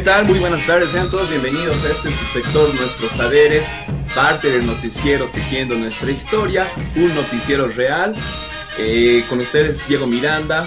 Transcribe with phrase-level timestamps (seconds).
[0.00, 0.24] ¿Qué tal?
[0.24, 3.68] Muy buenas tardes, sean todos bienvenidos a este su sector, Nuestros Saberes,
[4.14, 8.14] parte del noticiero Tejiendo Nuestra Historia, un noticiero real.
[8.78, 10.66] Eh, con ustedes Diego Miranda.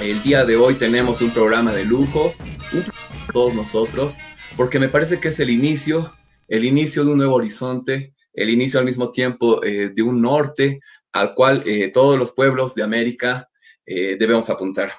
[0.00, 2.32] El día de hoy tenemos un programa de lujo,
[2.72, 4.16] un programa todos nosotros,
[4.56, 6.10] porque me parece que es el inicio,
[6.48, 10.80] el inicio de un nuevo horizonte, el inicio al mismo tiempo eh, de un norte
[11.12, 13.50] al cual eh, todos los pueblos de América
[13.86, 14.90] debemos apuntar.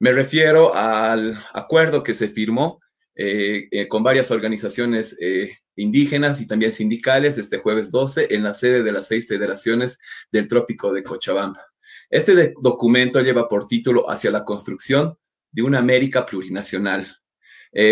[0.00, 2.80] Me refiero al acuerdo que se firmó
[3.14, 8.54] eh, eh, con varias organizaciones eh, indígenas y también sindicales este jueves 12 en la
[8.54, 9.98] sede de las seis federaciones
[10.32, 11.66] del Trópico de Cochabamba.
[12.08, 15.18] Este documento lleva por título Hacia la construcción
[15.52, 17.06] de una América plurinacional.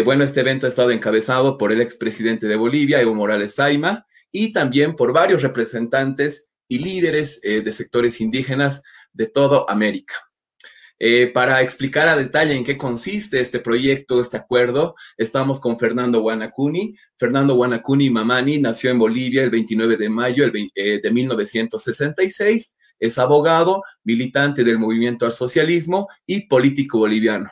[0.05, 4.53] bueno, este evento ha estado encabezado por el expresidente de Bolivia, Evo Morales Saima, y
[4.53, 10.28] también por varios representantes y líderes de sectores indígenas de toda América.
[11.01, 16.21] Eh, para explicar a detalle en qué consiste este proyecto, este acuerdo, estamos con Fernando
[16.21, 16.97] Guanacuni.
[17.17, 22.75] Fernando Guanacuni Mamani nació en Bolivia el 29 de mayo eh, de 1966.
[22.99, 27.49] Es abogado, militante del movimiento al socialismo y político boliviano.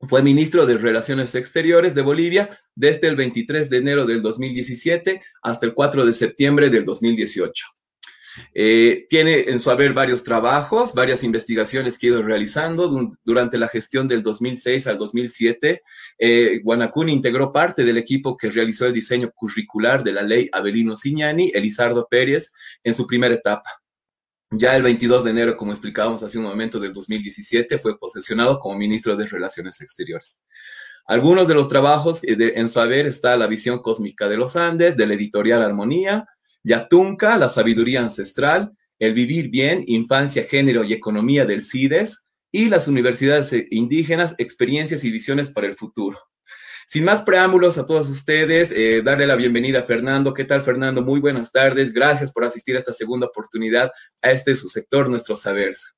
[0.00, 5.64] Fue ministro de Relaciones Exteriores de Bolivia desde el 23 de enero del 2017 hasta
[5.64, 7.64] el 4 de septiembre del 2018.
[8.54, 13.68] Eh, tiene en su haber varios trabajos, varias investigaciones que ha ido realizando durante la
[13.68, 15.82] gestión del 2006 al 2007.
[16.18, 16.62] Eh,
[17.08, 22.06] integró parte del equipo que realizó el diseño curricular de la ley Abelino Signani, Elizardo
[22.08, 22.52] Pérez,
[22.82, 23.70] en su primera etapa.
[24.50, 28.78] Ya el 22 de enero, como explicábamos hace un momento del 2017, fue posesionado como
[28.78, 30.40] ministro de Relaciones Exteriores.
[31.08, 34.96] Algunos de los trabajos eh, en su haber está La visión cósmica de los Andes,
[34.96, 36.26] de la editorial Armonía,
[36.66, 42.88] Yatunca, la sabiduría ancestral, el vivir bien, infancia, género y economía del CIDES y las
[42.88, 46.18] universidades indígenas, experiencias y visiones para el futuro.
[46.88, 50.34] Sin más preámbulos a todos ustedes, eh, darle la bienvenida a Fernando.
[50.34, 51.02] ¿Qué tal, Fernando?
[51.02, 51.92] Muy buenas tardes.
[51.92, 55.96] Gracias por asistir a esta segunda oportunidad a este su sector, nuestros saberes.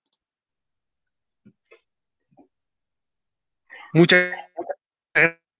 [3.95, 4.35] Muchas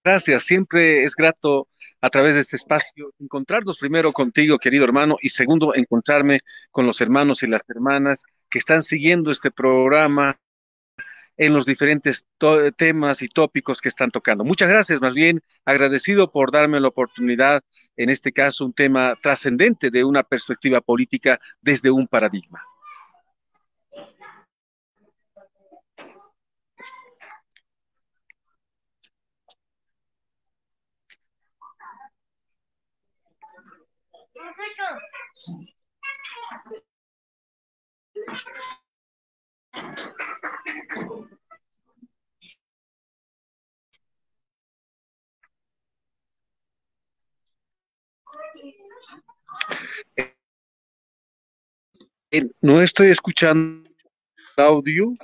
[0.05, 0.45] gracias.
[0.45, 1.67] Siempre es grato
[2.01, 7.01] a través de este espacio, encontrarnos primero contigo, querido hermano, y segundo, encontrarme con los
[7.01, 10.39] hermanos y las hermanas que están siguiendo este programa
[11.37, 12.27] en los diferentes
[12.77, 14.45] temas y tópicos que están tocando.
[14.45, 17.63] Muchas gracias, más bien agradecido por darme la oportunidad,
[17.97, 22.61] en este caso, un tema trascendente de una perspectiva política desde un paradigma.
[52.61, 53.89] No estoy escuchando
[54.57, 55.15] audio.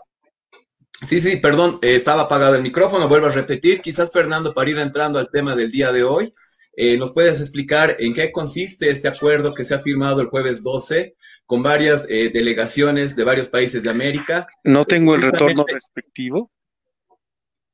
[1.02, 4.78] Sí, sí, perdón, eh, estaba apagado el micrófono, vuelvo a repetir, quizás Fernando, para ir
[4.78, 6.34] entrando al tema del día de hoy,
[6.76, 10.62] eh, ¿Nos puedes explicar en qué consiste este acuerdo que se ha firmado el jueves
[10.62, 14.46] 12 con varias eh, delegaciones de varios países de América?
[14.64, 16.50] No tengo el retorno respectivo.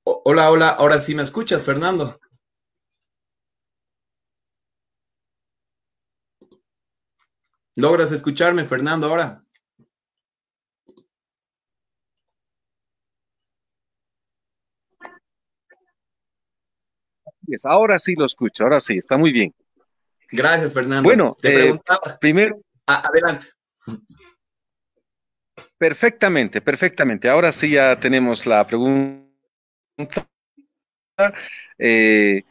[0.05, 2.21] hola, hola, ahora sí me escuchas, Fernando.
[7.77, 9.42] ¿Logras escucharme, Fernando, ahora?
[17.65, 19.55] Ahora sí lo escucho, ahora sí, está muy bien.
[20.31, 21.03] Gracias, Fernando.
[21.03, 22.19] Bueno, te eh, preguntaba.
[22.19, 22.61] Primero.
[22.87, 23.47] adelante.
[25.77, 27.29] Perfectamente, perfectamente.
[27.29, 29.27] Ahora sí ya tenemos la pregunta.
[31.79, 32.43] Eh,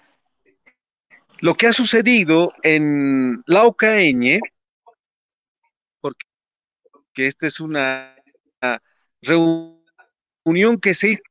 [1.39, 4.39] lo que ha sucedido en Laucaeñe,
[6.01, 6.25] porque
[7.15, 8.15] esta es una
[9.21, 11.23] reunión que se hizo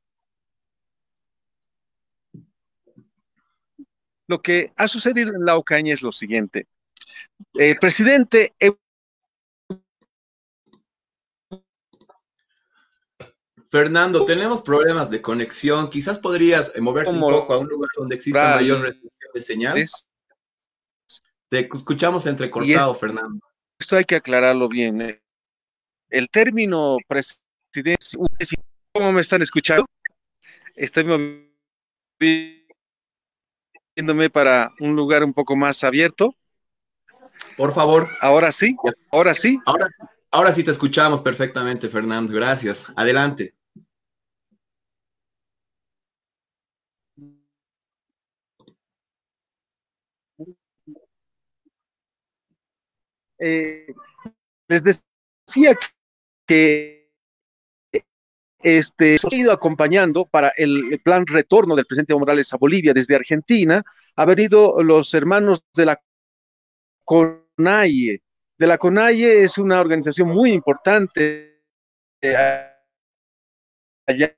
[4.29, 6.67] Lo que ha sucedido en la Ocaña es lo siguiente.
[7.55, 8.53] El presidente...
[13.69, 15.89] Fernando, tenemos problemas de conexión.
[15.89, 19.89] Quizás podrías eh, moverte un poco a un lugar donde exista mayor restricción de señal.
[21.49, 23.43] Te escuchamos entrecortado, Fernando.
[23.79, 25.01] Esto hay que aclararlo bien.
[25.01, 25.23] ¿eh?
[26.07, 28.05] El término presidente,
[28.93, 29.87] ¿cómo me están escuchando?
[30.75, 31.03] Estoy
[34.31, 36.35] para un lugar un poco más abierto.
[37.57, 38.09] Por favor.
[38.21, 38.75] Ahora sí,
[39.11, 39.59] ahora sí.
[39.65, 39.87] Ahora,
[40.31, 42.33] ahora sí te escuchamos perfectamente, Fernando.
[42.33, 42.91] Gracias.
[42.95, 43.53] Adelante.
[53.41, 53.87] Eh,
[54.67, 55.77] les decía
[56.45, 56.98] que
[58.61, 63.83] este, ha ido acompañando para el plan retorno del presidente Morales a Bolivia desde Argentina,
[64.15, 66.01] ha venido los hermanos de la
[67.05, 68.21] CONAIE.
[68.57, 71.63] De la CONAIE es una organización muy importante
[72.21, 72.67] eh,
[74.05, 74.35] allá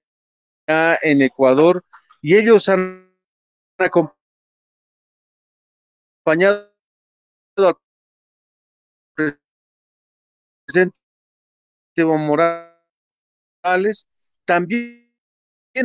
[1.02, 1.84] en Ecuador
[2.22, 3.12] y ellos han
[3.78, 4.16] acompañado
[7.58, 7.76] al
[9.16, 10.96] presidente
[11.96, 14.08] Evo Morales,
[14.52, 15.08] también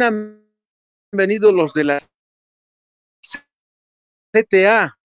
[0.00, 0.44] han
[1.12, 1.98] venido los de la
[4.32, 4.98] CTA.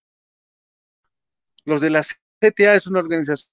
[1.64, 3.46] Los de la CTA es una organización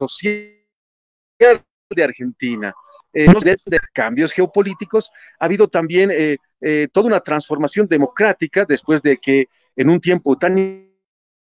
[0.00, 2.74] social de Argentina.
[3.12, 3.26] Eh,
[3.66, 9.46] de cambios geopolíticos, ha habido también eh, eh, toda una transformación democrática después de que
[9.76, 10.92] en un tiempo tan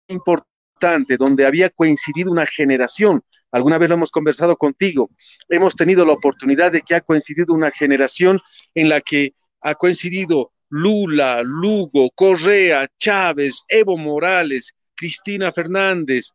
[0.06, 5.10] importante, donde había coincidido una generación, alguna vez lo hemos conversado contigo,
[5.48, 8.40] hemos tenido la oportunidad de que ha coincidido una generación
[8.74, 16.30] en la que ha coincidido Lula, Lugo, Correa, Chávez, Evo Morales, Cristina Fernández,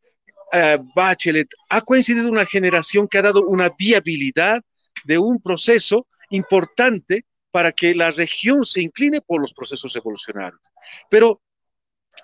[0.51, 4.61] eh, Bachelet, ha coincidido una generación que ha dado una viabilidad
[5.05, 10.61] de un proceso importante para que la región se incline por los procesos evolucionarios.
[11.09, 11.41] Pero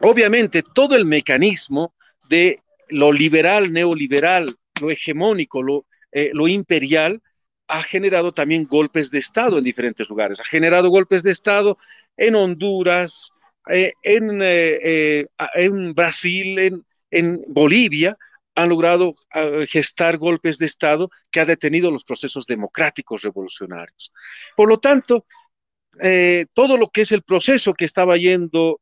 [0.01, 1.93] obviamente todo el mecanismo
[2.29, 2.59] de
[2.89, 7.21] lo liberal, neoliberal, lo hegemónico, lo, eh, lo imperial,
[7.67, 10.39] ha generado también golpes de Estado en diferentes lugares.
[10.39, 11.77] Ha generado golpes de Estado
[12.17, 13.31] en Honduras,
[13.69, 18.17] eh, en, eh, en, Brasil, en, en, Bolivia,
[18.53, 19.15] han logrado
[19.69, 24.11] gestar golpes de Estado que ha detenido los procesos democráticos revolucionarios.
[24.57, 25.25] Por lo tanto,
[26.53, 28.81] todo lo que es el proceso que estaba yendo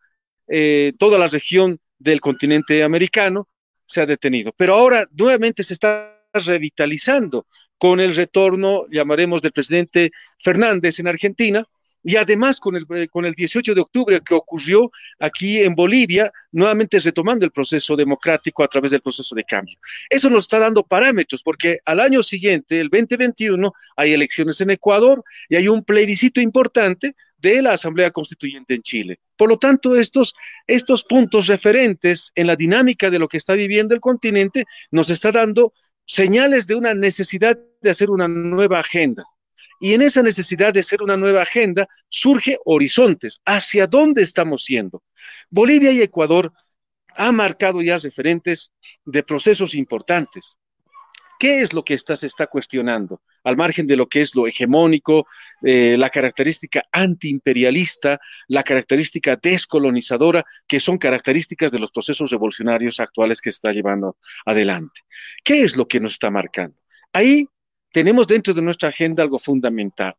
[0.98, 3.48] toda la región del continente americano
[3.90, 4.54] se ha detenido.
[4.56, 7.48] Pero ahora nuevamente se está revitalizando
[7.78, 11.66] con el retorno, llamaremos, del presidente Fernández en Argentina,
[12.04, 16.32] y además con el, eh, con el 18 de octubre que ocurrió aquí en Bolivia,
[16.52, 19.78] nuevamente retomando el proceso democrático a través del proceso de cambio.
[20.10, 25.24] Eso nos está dando parámetros, porque al año siguiente, el 2021, hay elecciones en Ecuador
[25.50, 29.20] y hay un plebiscito importante de la Asamblea Constituyente en Chile.
[29.38, 30.36] Por lo tanto, estos,
[30.68, 35.32] estos puntos referentes en la dinámica de lo que está viviendo el continente nos está
[35.32, 35.74] dando
[36.06, 39.26] señales de una necesidad de hacer una nueva agenda.
[39.80, 45.04] Y en esa necesidad de hacer una nueva agenda surge horizontes, hacia dónde estamos yendo.
[45.50, 46.52] Bolivia y Ecuador
[47.16, 48.72] han marcado ya referentes
[49.06, 50.58] de procesos importantes.
[51.40, 53.22] ¿Qué es lo que está, se está cuestionando?
[53.46, 55.26] Al margen de lo que es lo hegemónico,
[55.62, 58.20] eh, la característica antiimperialista,
[58.50, 64.18] la característica descolonizadora, que son características de los procesos revolucionarios actuales que se está llevando
[64.46, 65.02] adelante.
[65.42, 66.76] ¿Qué es lo que nos está marcando?
[67.14, 67.48] Ahí
[67.92, 70.16] tenemos dentro de nuestra agenda algo fundamental.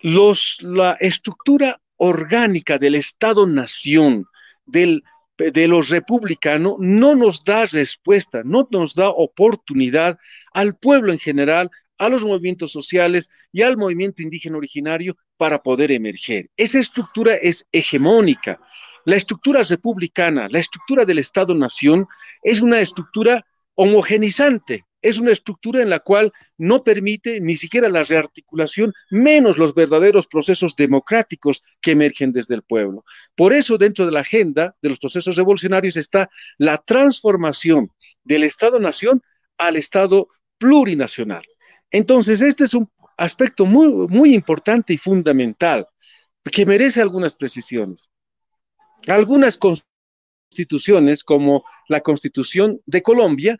[0.00, 4.26] Los, la estructura orgánica del Estado-nación,
[4.66, 5.02] del
[5.38, 10.18] de los republicanos no nos da respuesta, no nos da oportunidad
[10.52, 15.92] al pueblo en general, a los movimientos sociales y al movimiento indígena originario para poder
[15.92, 16.48] emerger.
[16.56, 18.60] Esa estructura es hegemónica.
[19.04, 22.06] La estructura republicana, la estructura del Estado-nación
[22.42, 23.44] es una estructura
[23.74, 29.74] homogenizante, es una estructura en la cual no permite ni siquiera la rearticulación, menos los
[29.74, 33.04] verdaderos procesos democráticos que emergen desde el pueblo.
[33.36, 37.92] Por eso, dentro de la agenda de los procesos revolucionarios está la transformación
[38.24, 39.22] del Estado-nación
[39.56, 40.28] al Estado
[40.58, 41.44] plurinacional.
[41.90, 45.86] Entonces, este es un aspecto muy, importante y fundamental
[46.44, 48.10] que merece algunas precisiones.
[49.06, 53.58] Algunas constituciones, como la Constitución de Colombia,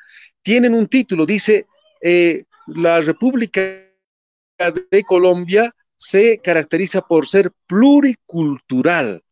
[0.48, 1.66] tienen un título, dice,
[2.00, 9.22] eh, la República de Colombia se caracteriza por ser pluricultural,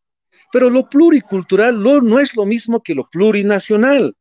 [0.53, 4.15] pero lo pluricultural no es lo mismo que lo plurinacional,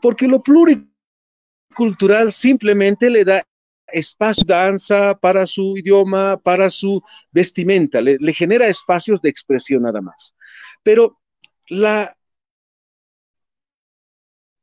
[0.00, 3.46] porque lo pluricultural simplemente le da
[3.86, 7.00] espacio danza para su idioma, para su
[7.30, 10.34] vestimenta, le, le genera espacios de expresión nada más.
[10.82, 11.20] Pero
[11.68, 12.16] la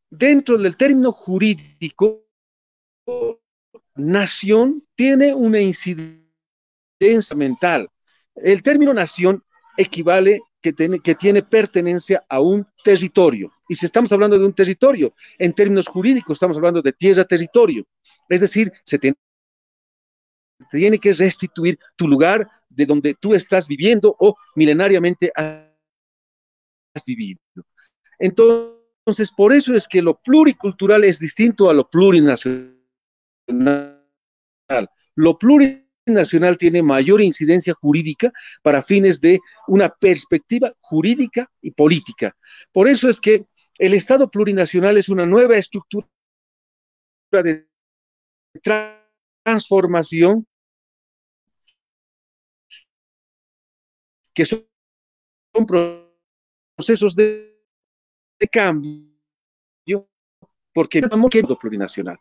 [0.09, 2.25] dentro del término jurídico,
[3.95, 7.89] nación tiene una incidencia mental.
[8.35, 9.43] El término nación
[9.77, 13.51] equivale que tiene, que tiene pertenencia a un territorio.
[13.67, 17.85] Y si estamos hablando de un territorio, en términos jurídicos estamos hablando de tierra-territorio.
[18.27, 19.17] Es decir, se tiene
[20.69, 27.39] tiene que restituir tu lugar de donde tú estás viviendo o milenariamente has vivido.
[28.19, 28.78] Entonces,
[29.35, 32.75] por eso es que lo pluricultural es distinto a lo plurinacional.
[35.15, 38.31] Lo plurinacional tiene mayor incidencia jurídica
[38.63, 42.35] para fines de una perspectiva jurídica y política.
[42.71, 43.45] Por eso es que
[43.77, 46.07] el Estado plurinacional es una nueva estructura
[47.31, 47.67] de
[49.43, 50.45] transformación
[54.33, 54.65] que son
[56.77, 57.48] procesos de,
[58.47, 60.07] cambio,
[60.73, 62.17] porque no quiero plurinacional.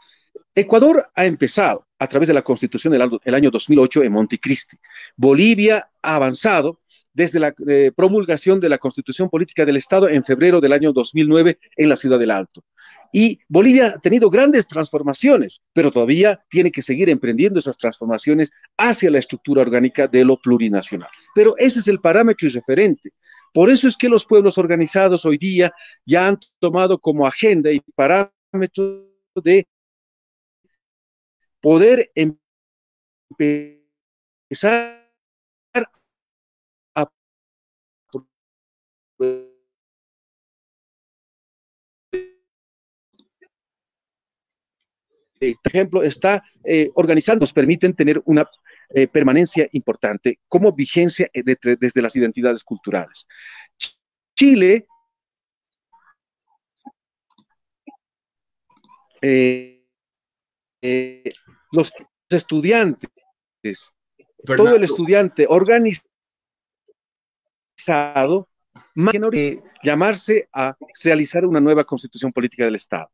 [0.55, 4.77] Ecuador ha empezado a través de la constitución del, año 2008 en Montecristi.
[5.17, 6.81] Bolivia ha avanzado
[7.13, 11.59] desde la eh, promulgación de la Constitución Política del Estado en febrero del año 2009
[11.77, 12.65] en la ciudad del Alto.
[13.13, 19.11] Y Bolivia ha tenido grandes transformaciones, pero todavía tiene que seguir emprendiendo esas transformaciones hacia
[19.11, 21.09] la estructura orgánica de lo plurinacional.
[21.35, 23.11] Pero ese es el parámetro y referente.
[23.53, 25.73] Por eso es que los pueblos organizados hoy día
[26.05, 29.67] ya han tomado como agenda y parámetro de
[31.61, 32.11] poder
[33.41, 35.09] empezar
[36.95, 37.11] a
[45.39, 48.49] por ejemplo, está eh, organizando, nos permiten tener una
[48.91, 51.43] eh, permanencia importante como vigencia eh,
[51.79, 53.27] desde las identidades culturales.
[54.35, 54.87] Chile
[61.73, 61.93] los
[62.31, 63.11] estudiantes,
[64.47, 66.07] todo el estudiante organizado,
[68.95, 73.11] más que llamarse a realizar una nueva constitución política del Estado.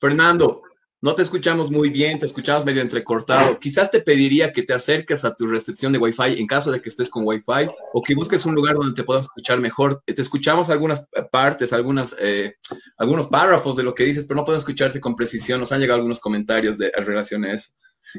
[0.00, 0.62] Fernando,
[1.02, 3.58] no te escuchamos muy bien, te escuchamos medio entrecortado.
[3.58, 6.88] Quizás te pediría que te acerques a tu restricción de Wi-Fi en caso de que
[6.88, 10.02] estés con Wi-Fi o que busques un lugar donde te puedas escuchar mejor.
[10.04, 12.54] Te escuchamos algunas partes, algunas, eh,
[12.98, 15.60] algunos párrafos de lo que dices, pero no puedo escucharte con precisión.
[15.60, 17.70] Nos han llegado algunos comentarios de, en relación a eso.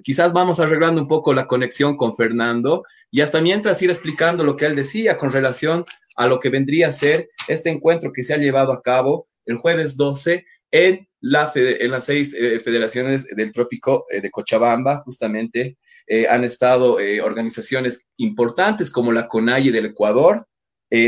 [0.03, 4.55] Quizás vamos arreglando un poco la conexión con Fernando y hasta mientras ir explicando lo
[4.55, 5.85] que él decía con relación
[6.15, 9.57] a lo que vendría a ser este encuentro que se ha llevado a cabo el
[9.57, 15.77] jueves 12 en, la en las seis eh, federaciones del trópico eh, de Cochabamba, justamente,
[16.07, 20.47] eh, han estado organizaciones importantes como la CONAIE del Ecuador,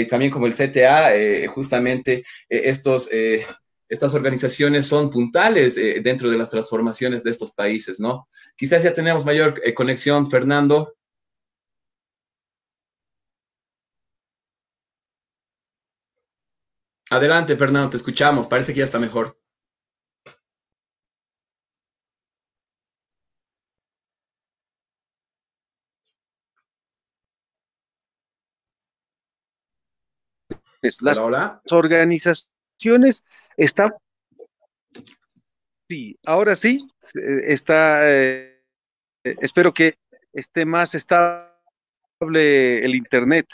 [0.09, 1.11] también como el CTA,
[1.49, 3.09] justamente estos,
[3.89, 8.29] estas organizaciones son puntales dentro de las transformaciones de estos países, ¿no?
[8.55, 10.93] Quizás ya tenemos mayor conexión, Fernando.
[17.09, 18.47] Adelante, Fernando, te escuchamos.
[18.47, 19.37] Parece que ya está mejor.
[30.99, 31.19] Las
[31.71, 33.23] organizaciones
[33.55, 33.93] están...
[35.89, 38.01] Sí, ahora sí, está...
[38.09, 38.61] Eh,
[39.23, 39.97] espero que
[40.33, 41.49] esté más estable
[42.83, 43.47] el Internet.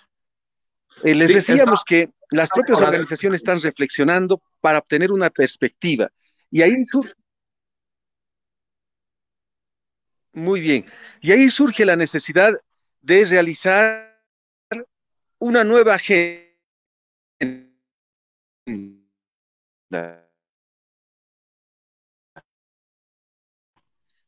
[1.03, 6.09] Eh, les decíamos que las propias organizaciones están reflexionando para obtener una perspectiva.
[6.49, 7.13] Y ahí surge...
[10.33, 10.85] Muy bien.
[11.21, 12.53] Y ahí surge la necesidad
[13.01, 14.23] de realizar
[15.37, 16.48] una nueva agenda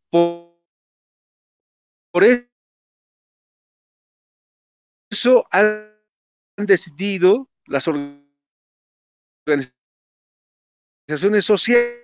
[0.09, 0.57] por,
[5.09, 5.91] eso han
[6.57, 9.73] decidido las organizaciones
[11.45, 12.01] sociales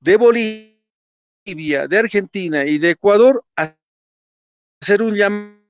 [0.00, 5.63] de Bolivia, de Argentina y de Ecuador hacer un llamado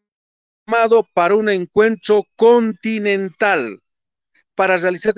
[1.14, 3.80] para un encuentro continental
[4.54, 5.14] para realizar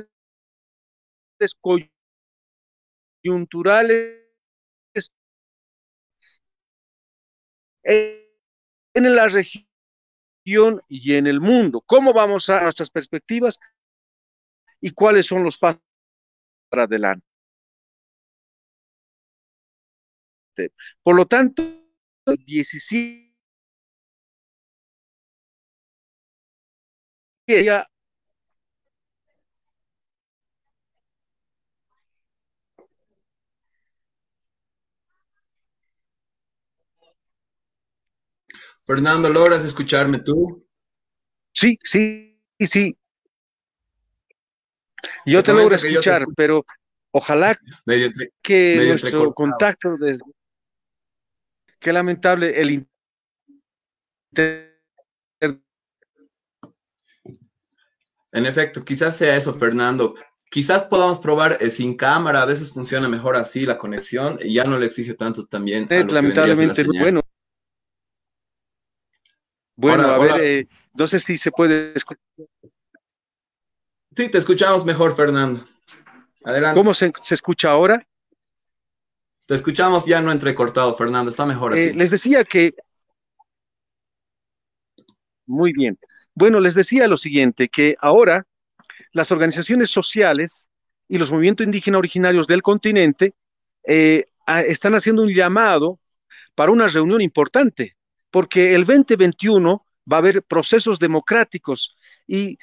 [3.23, 4.23] coyunturales
[7.85, 11.83] en la región y en el mundo.
[11.87, 13.59] ¿Cómo vamos a nuestras perspectivas
[14.81, 15.83] y cuáles son los pasos
[16.69, 17.27] para adelante?
[21.03, 21.63] Por lo tanto,
[22.27, 23.26] 17
[38.85, 40.65] Fernando, ¿logras escucharme tú?
[41.53, 42.97] Sí, sí, sí.
[45.25, 46.65] Yo te, logro escuchar, pero
[47.19, 47.59] Ojalá
[48.43, 50.23] que nuestro contacto desde...
[51.79, 52.87] Qué lamentable el
[58.33, 60.15] En efecto, quizás sea eso, Fernando.
[60.51, 64.65] Quizás podamos probar eh, sin cámara, a veces funciona mejor así la conexión y ya
[64.65, 65.87] no le exige tanto también.
[65.91, 67.23] lamentablemente, bueno.
[69.75, 72.23] Bueno, a ver, eh, no sé si se puede escuchar.
[74.17, 75.67] Sí, te escuchamos mejor, Fernando.
[76.43, 76.81] Adelante.
[76.81, 78.07] ¿Cómo se, escucha ahora?
[79.47, 81.93] Te escuchamos ya no entrecortado, Fernando, está mejor eh, así.
[81.93, 82.75] les decía que...
[85.45, 85.99] Muy bien.
[86.37, 88.47] Bueno, les decía lo siguiente, que ahora
[89.13, 90.69] las organizaciones sociales
[91.09, 93.33] y los movimientos indígenas originarios del continente
[93.85, 94.25] eh,
[94.67, 95.99] están haciendo un llamado
[96.55, 97.97] para una reunión importante,
[98.31, 102.59] porque el 2021 va a haber procesos democráticos y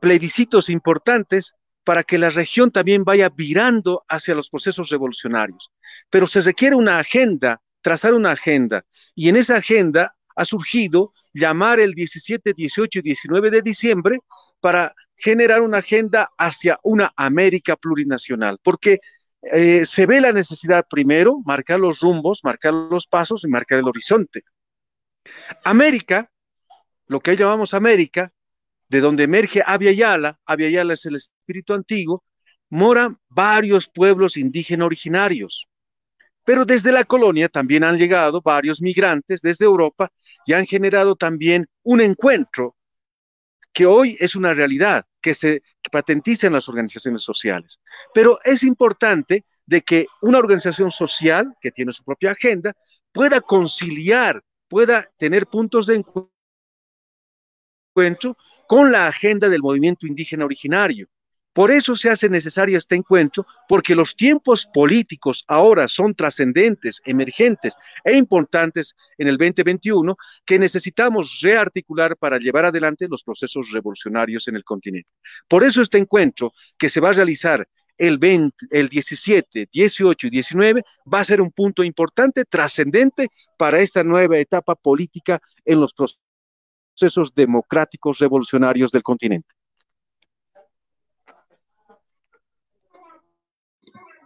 [0.00, 5.70] plebiscitos importantes para que la región también vaya virando hacia los procesos revolucionarios.
[6.10, 8.84] Pero se requiere una agenda, trazar una agenda,
[9.14, 14.18] y en esa agenda ha surgido llamar el 17, 18 y 19 de diciembre
[14.60, 19.00] para generar una agenda hacia una América plurinacional, porque
[19.42, 23.88] eh, se ve la necesidad primero, marcar los rumbos, marcar los pasos y marcar el
[23.88, 24.42] horizonte.
[25.64, 26.30] América,
[27.06, 28.32] lo que llamamos América,
[28.88, 30.38] de donde emerge Abya Yala,
[30.92, 32.24] es el espíritu antiguo,
[32.70, 35.68] moran varios pueblos indígenas originarios.
[36.46, 40.12] Pero desde la colonia también han llegado varios migrantes desde Europa
[40.46, 42.76] y han generado también un encuentro
[43.72, 47.80] que hoy es una realidad, que se patentiza en las organizaciones sociales.
[48.14, 52.72] Pero es importante de que una organización social que tiene su propia agenda
[53.12, 55.96] pueda conciliar, pueda tener puntos de
[57.92, 58.36] encuentro
[58.68, 61.08] con la agenda del movimiento indígena originario.
[61.56, 67.74] Por eso se hace necesario este encuentro, porque los tiempos políticos ahora son trascendentes, emergentes
[68.04, 74.56] e importantes en el 2021 que necesitamos rearticular para llevar adelante los procesos revolucionarios en
[74.56, 75.08] el continente.
[75.48, 77.66] Por eso este encuentro que se va a realizar
[77.96, 83.80] el, 20, el 17, 18 y 19 va a ser un punto importante, trascendente para
[83.80, 89.55] esta nueva etapa política en los procesos democráticos revolucionarios del continente.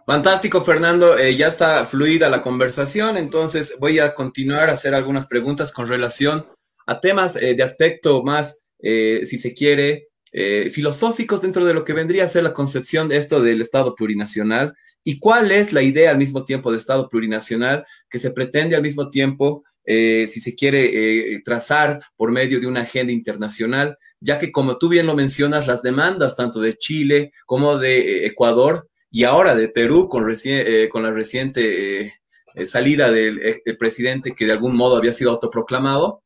[0.05, 1.17] Fantástico, Fernando.
[1.17, 5.87] Eh, ya está fluida la conversación, entonces voy a continuar a hacer algunas preguntas con
[5.87, 6.47] relación
[6.87, 10.07] a temas eh, de aspecto más, eh, si se quiere,
[10.71, 14.73] filosóficos dentro de lo que vendría a ser la concepción de esto del Estado plurinacional
[15.03, 18.81] y cuál es la idea al mismo tiempo de Estado plurinacional que se pretende al
[18.81, 24.77] mismo tiempo, si se quiere, trazar por medio de una agenda internacional, ya que como
[24.77, 29.67] tú bien lo mencionas, las demandas tanto de Chile como de Ecuador y ahora de
[29.67, 32.13] Perú con, eh, con la reciente eh,
[32.55, 36.23] eh, salida del presidente que de algún modo había sido autoproclamado,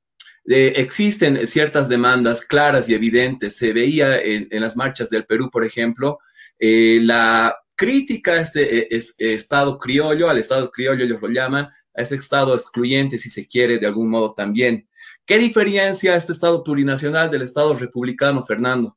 [0.47, 3.57] existen ciertas demandas claras y evidentes.
[3.57, 6.19] Se veía en, las marchas del Perú, por ejemplo,
[6.59, 12.53] la crítica a este Estado criollo, al Estado criollo ellos lo llaman, a ese Estado
[12.53, 14.87] excluyente, si se quiere, de algún modo también.
[15.25, 18.95] ¿Qué diferencia este Estado plurinacional del Estado republicano, Fernando?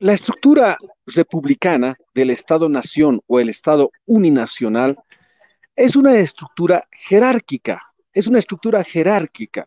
[0.00, 4.96] La estructura republicana del Estado-nación o el Estado uninacional
[5.74, 7.82] es una estructura jerárquica,
[8.12, 9.66] es una estructura jerárquica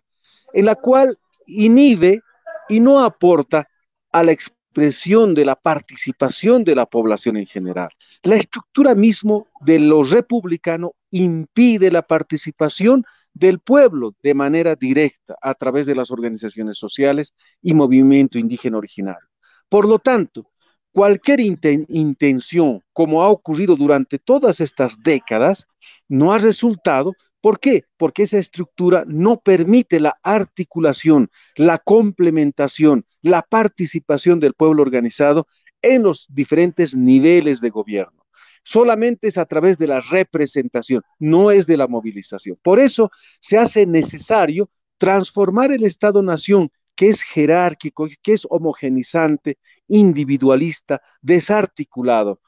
[0.53, 1.17] en la cual
[1.47, 2.21] inhibe
[2.69, 3.67] y no aporta
[4.13, 7.89] a la expresión de la participación de la población en general.
[8.23, 15.55] La estructura mismo de lo republicano impide la participación del pueblo de manera directa a
[15.55, 19.30] través de las organizaciones sociales y movimiento indígena originario.
[19.71, 20.51] Por lo tanto,
[20.91, 25.65] cualquier intención, como ha ocurrido durante todas estas décadas,
[26.09, 27.13] no ha resultado.
[27.39, 27.85] ¿Por qué?
[27.95, 35.47] Porque esa estructura no permite la articulación, la complementación, la participación del pueblo organizado
[35.81, 38.25] en los diferentes niveles de gobierno.
[38.65, 42.57] Solamente es a través de la representación, no es de la movilización.
[42.61, 51.01] Por eso se hace necesario transformar el Estado-Nación que es jerárquico, que es homogenizante, individualista,
[51.21, 52.41] desarticulado,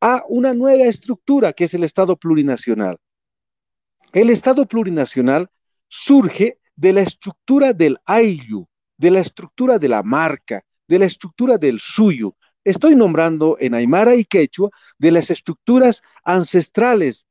[0.00, 2.98] a una nueva estructura que es el Estado plurinacional.
[4.12, 5.50] El Estado plurinacional
[5.88, 11.58] surge de la estructura del Ayllu, de la estructura de la marca, de la estructura
[11.58, 12.36] del suyo.
[12.64, 17.26] Estoy nombrando en Aymara y Quechua de las estructuras ancestrales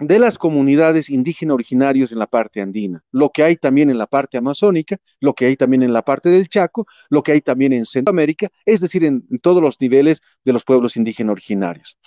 [0.00, 4.06] de las comunidades indígenas originarios en la parte andina, lo que hay también en la
[4.06, 7.74] parte amazónica, lo que hay también en la parte del Chaco, lo que hay también
[7.74, 11.98] en Centroamérica, es decir, en, todos los niveles de los pueblos indígenas originarios.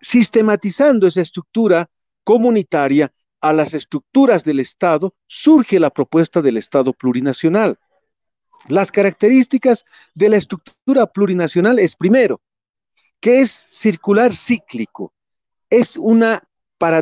[0.00, 1.90] Sistematizando esa estructura
[2.22, 7.76] comunitaria a las estructuras del Estado, surge la propuesta del Estado plurinacional.
[8.68, 12.40] Las características de la estructura plurinacional es primero,
[13.18, 15.12] que es circular cíclico,
[15.68, 16.44] es una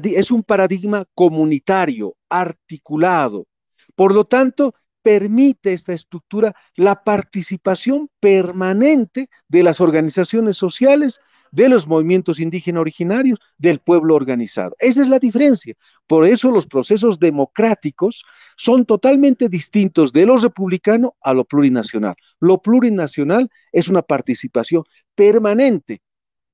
[0.05, 3.47] es un paradigma comunitario, articulado.
[3.95, 11.19] Por lo tanto, permite esta estructura la participación permanente de las organizaciones sociales,
[11.51, 14.77] de los movimientos indígenas originarios, del pueblo organizado.
[14.79, 15.75] Esa es la diferencia.
[16.07, 18.23] Por eso los procesos democráticos
[18.57, 22.15] son totalmente distintos de lo republicano a lo plurinacional.
[22.39, 26.03] Lo plurinacional es una participación permanente,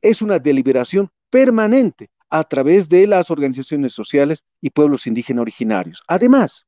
[0.01, 6.03] es una deliberación permanente a través de las organizaciones sociales y pueblos indígenas originarios.
[6.07, 6.67] Además,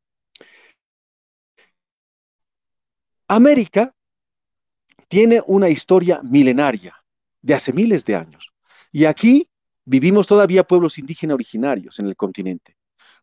[3.29, 3.95] América
[5.09, 6.97] tiene una historia milenaria
[7.43, 8.51] de hace miles de años.
[8.91, 9.51] Y aquí
[9.85, 12.77] vivimos todavía pueblos indígenas originarios en el continente.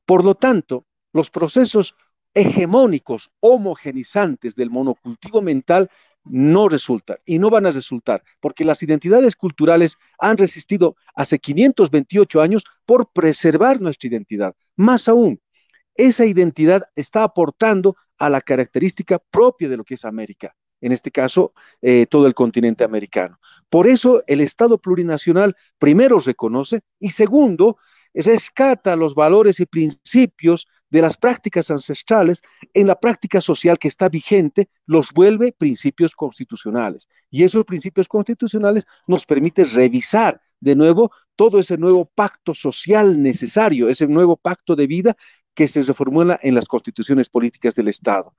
[0.06, 1.96] Por lo tanto, los procesos
[2.36, 5.90] hegemónicos, homogenizantes del monocultivo mental
[6.26, 12.42] no resultan y no van a resultar, porque las identidades culturales han resistido hace 528
[12.42, 14.56] años por preservar nuestra identidad.
[14.76, 15.40] Más aún,
[15.96, 21.10] esa identidad está aportando a la característica propia de lo que es América, en este
[21.10, 23.40] caso, eh, todo el continente americano.
[23.70, 27.78] Por eso el Estado plurinacional primero reconoce y segundo,
[28.14, 32.42] rescata los valores y principios de las prácticas ancestrales
[32.74, 37.10] en la práctica social que está vigente, los vuelve principios constitucionales.
[37.30, 43.90] Y esos principios constitucionales nos permiten revisar de nuevo todo ese nuevo pacto social necesario,
[43.90, 45.18] ese nuevo pacto de vida
[45.54, 48.34] que se reformula en las constituciones políticas del Estado.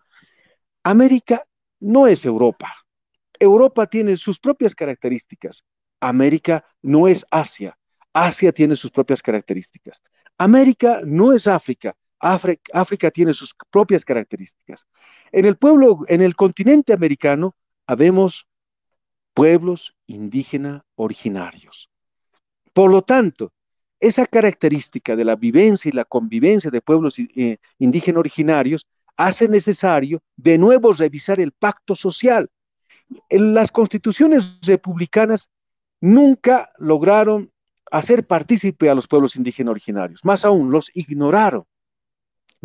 [0.82, 1.44] América
[1.78, 2.72] no es Europa.
[3.38, 5.62] Europa tiene sus propias características.
[6.00, 7.76] América no es Asia.
[8.14, 10.00] Asia tiene sus propias características.
[10.38, 11.94] América no es África.
[12.20, 14.86] África, tiene sus propias características.
[15.32, 17.54] En el pueblo, en el continente americano,
[17.86, 18.46] habemos
[19.34, 21.90] pueblos indígenas originarios.
[22.72, 23.52] Por lo tanto,
[24.00, 30.22] esa característica de la vivencia y la convivencia de pueblos eh, indígenas originarios hace necesario
[30.36, 32.50] de nuevo revisar el pacto social.
[33.30, 35.48] Las constituciones republicanas
[36.00, 37.50] nunca lograron
[37.90, 41.64] hacer partícipe a los pueblos indígenas originarios, más aún los ignoraron.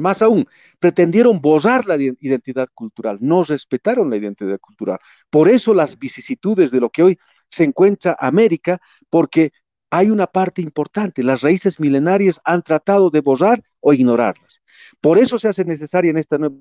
[0.02, 0.46] Más aún,
[0.80, 5.00] pretendieron borrar la identidad cultural, no respetaron la identidad cultural.
[5.30, 9.52] Por eso las vicisitudes de lo que hoy se encuentra América, porque
[9.90, 14.62] hay una parte importante, las raíces milenarias han tratado de borrar o ignorarlas.
[15.02, 16.56] Por eso se hace necesaria en esta nueva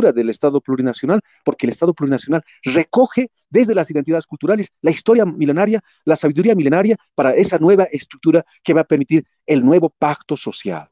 [0.00, 5.82] del Estado plurinacional, porque el Estado plurinacional recoge desde las identidades culturales la historia milenaria,
[6.04, 10.88] la sabiduría milenaria para esa nueva estructura que va a permitir el nuevo pacto social.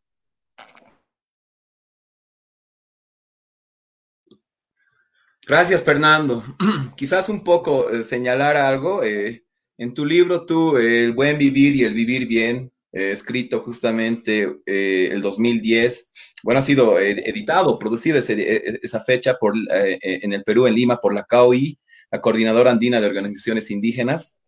[5.47, 6.45] Gracias, Fernando.
[6.97, 9.03] Quizás un poco eh, señalar algo.
[9.03, 9.45] Eh,
[9.79, 15.21] en tu libro, tú, El buen vivir y el vivir bien, eh, escrito justamente el
[15.21, 16.11] 2010,
[16.43, 21.25] bueno, ha sido editado, producido esa fecha por, en el Perú, en Lima, por la
[21.25, 21.79] CAOI,
[22.11, 24.39] la Coordinadora Andina de Organizaciones Indígenas.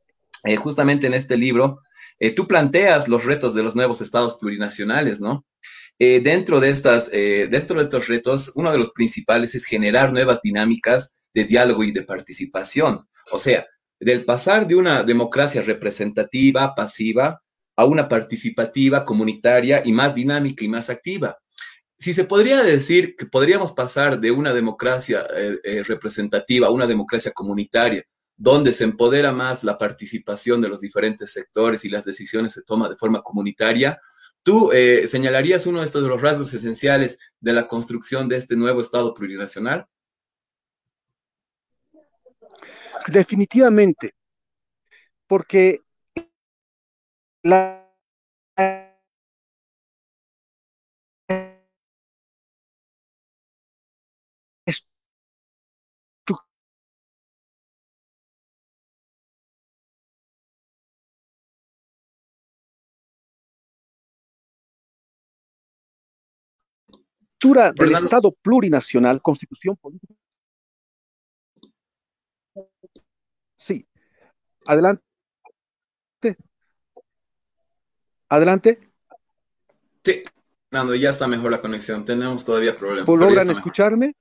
[0.59, 1.83] justamente en este libro,
[2.35, 5.45] tú planteas los retos de los nuevos estados plurinacionales, ¿no?
[5.99, 10.13] Eh, dentro, de estas, eh, dentro de estos retos, uno de los principales es generar
[10.13, 13.07] nuevas dinámicas de diálogo y de participación.
[13.31, 13.67] O sea,
[14.01, 17.42] del pasar de una democracia representativa, pasiva,
[17.77, 21.39] a una participativa, comunitaria y más dinámica y más activa.
[21.99, 27.33] Si se podría decir que podríamos pasar de una democracia eh, representativa a una democracia
[27.33, 28.05] comunitaria,
[28.37, 32.91] donde se empodera más la participación de los diferentes sectores y las decisiones se toman
[32.91, 34.01] de forma comunitaria,
[34.43, 38.81] ¿Tú eh, señalarías uno de estos los rasgos esenciales de la construcción de este nuevo
[38.81, 39.87] Estado plurinacional?
[43.07, 44.15] Definitivamente,
[45.29, 45.81] porque
[47.43, 47.83] la
[67.73, 70.15] del Estado plurinacional, constitución política.
[73.57, 73.87] Sí,
[74.67, 75.12] adelante.
[78.33, 78.79] Adelante.
[80.03, 80.23] Sí,
[80.71, 82.03] Nando, ya está mejor la conexión.
[82.07, 83.07] Tenemos todavía problemas.
[83.15, 84.17] ¿Logran escucharme?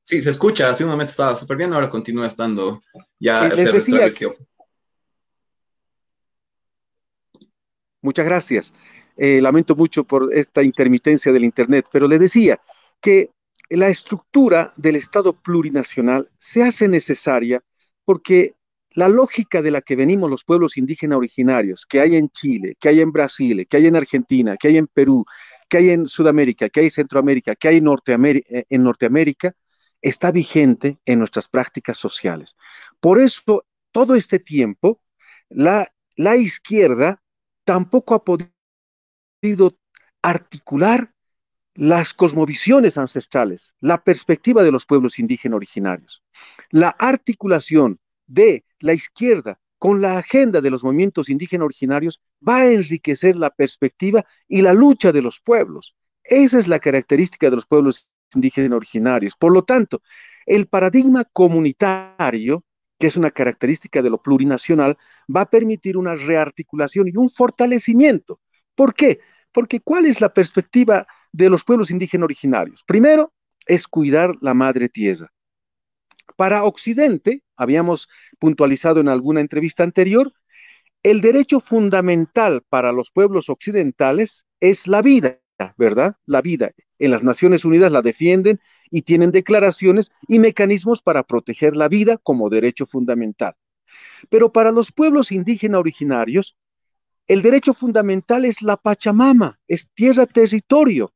[0.00, 0.70] Sí, se escucha.
[0.70, 2.82] Hace un momento estaba súper bien, ahora continúa estando
[3.18, 4.34] ya se restableció.
[8.00, 8.72] Muchas gracias.
[9.18, 12.58] Eh, lamento mucho por esta intermitencia del Internet, pero le decía
[13.02, 13.30] que
[13.68, 17.62] la estructura del Estado plurinacional se hace necesaria
[18.06, 18.55] porque
[18.96, 22.88] la lógica de la que venimos los pueblos indígenas originarios, que hay en Chile, que
[22.88, 25.26] hay en Brasil, que hay en Argentina, que hay en Perú,
[25.68, 29.54] que hay en Sudamérica, que hay en Centroamérica, que hay en eh, en Norteamérica
[30.00, 32.56] está vigente en nuestras prácticas sociales.
[32.98, 35.02] Por eso, todo este tiempo,
[35.50, 37.20] la, la izquierda
[37.64, 39.76] tampoco ha podido
[40.22, 41.12] articular
[41.74, 46.22] las cosmovisiones ancestrales, la perspectiva de los pueblos indígenas originarios.
[46.70, 52.70] La articulación de la izquierda con la agenda de los movimientos indígenas originarios va a
[52.70, 55.94] enriquecer la perspectiva y la lucha de los pueblos.
[56.24, 59.34] Esa es la característica de los pueblos indígenas originarios.
[59.36, 60.02] Por lo tanto,
[60.46, 62.64] el paradigma comunitario
[62.98, 64.96] que es una característica de lo plurinacional,
[65.34, 68.40] va a permitir una rearticulación y un fortalecimiento.
[68.74, 69.20] ¿Por qué?
[69.52, 72.82] Porque ¿cuál es la perspectiva de los pueblos indígenas originarios?
[72.84, 73.32] Primero,
[73.66, 75.30] es cuidar la madre tierra.
[76.34, 78.08] Para Occidente, habíamos
[78.38, 80.32] puntualizado en alguna entrevista anterior,
[81.02, 85.38] el derecho fundamental para los pueblos occidentales es la vida,
[85.76, 86.16] ¿verdad?
[86.26, 86.72] La vida.
[86.98, 88.60] En las Naciones Unidas la defienden
[88.90, 93.54] y tienen declaraciones y mecanismos para proteger la vida como derecho fundamental.
[94.30, 96.56] Pero para los pueblos indígenas originarios,
[97.26, 101.12] el derecho fundamental es la Pachamama, es tierra territorio.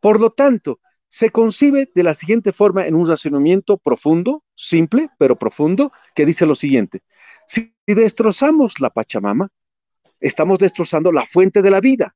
[0.00, 5.36] Por lo tanto, se concibe de la siguiente forma en un razonamiento profundo, simple, pero
[5.36, 7.02] profundo, que dice lo siguiente.
[7.46, 9.48] Si destrozamos la Pachamama,
[10.20, 12.14] estamos destrozando la fuente de la vida.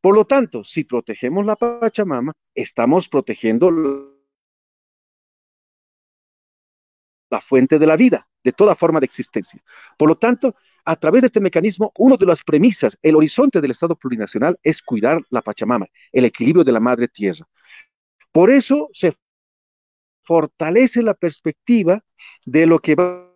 [0.00, 3.70] Por lo tanto, si protegemos la Pachamama, estamos protegiendo
[7.30, 9.60] la fuente de la vida, de toda forma de existencia.
[9.98, 10.54] Por lo tanto,
[10.84, 14.80] a través de este mecanismo, una de las premisas, el horizonte del Estado plurinacional es
[14.80, 17.46] cuidar la Pachamama, el equilibrio de la madre tierra.
[18.36, 19.14] Por eso se
[20.22, 22.04] fortalece la perspectiva
[22.44, 23.32] de lo que va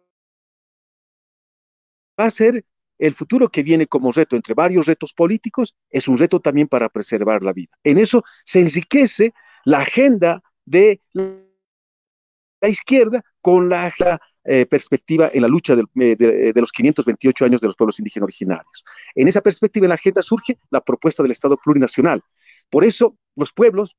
[2.18, 2.66] a ser
[2.98, 6.90] el futuro que viene como reto entre varios retos políticos es un reto también para
[6.90, 7.72] preservar la vida.
[7.82, 9.32] En eso se enriquece
[9.64, 13.90] la agenda de la izquierda con la,
[14.44, 18.24] eh, perspectiva en la lucha eh, de, de, los 528 años de los pueblos indígenas
[18.24, 18.84] originarios.
[19.14, 22.22] En esa perspectiva en la agenda surge la propuesta del Estado plurinacional.
[22.68, 23.96] Por eso los pueblos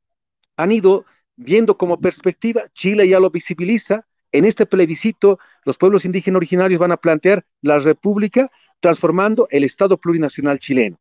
[0.57, 6.37] han ido viendo como perspectiva, Chile ya lo visibiliza, en este plebiscito los pueblos indígenas
[6.37, 10.99] originarios van a plantear la república transformando el Estado plurinacional chileno.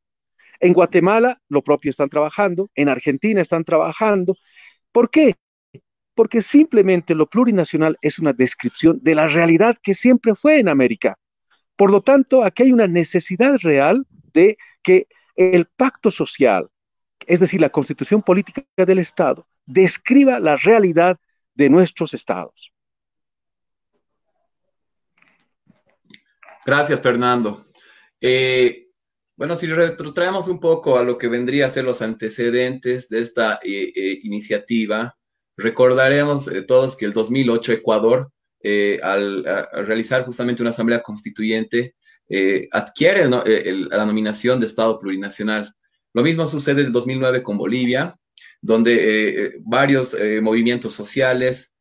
[0.59, 4.37] En Guatemala lo propio están trabajando, en Argentina están trabajando.
[4.93, 5.37] ¿Por qué?
[6.15, 11.17] Porque simplemente lo plurinacional es una descripción de la realidad que siempre fue en América.
[11.77, 16.69] Por lo tanto, aquí hay una necesidad real de que el pacto social,
[17.27, 21.19] es decir, la constitución política del Estado, describa la realidad
[21.55, 22.73] de nuestros estados.
[26.65, 27.67] Gracias, Fernando.
[28.21, 28.89] Eh,
[29.37, 33.55] bueno, si retrotraemos un poco a lo que vendría a ser los antecedentes de esta
[33.63, 35.17] eh, eh, iniciativa,
[35.57, 38.31] recordaremos todos que el 2008 Ecuador,
[39.03, 39.45] al,
[39.87, 41.97] realizar justamente una asamblea constituyente,
[42.71, 45.75] adquiere la nominación de Estado plurinacional.
[46.13, 48.17] Lo mismo sucede en el 2009 con Bolivia,
[48.61, 51.73] donde varios movimientos sociales,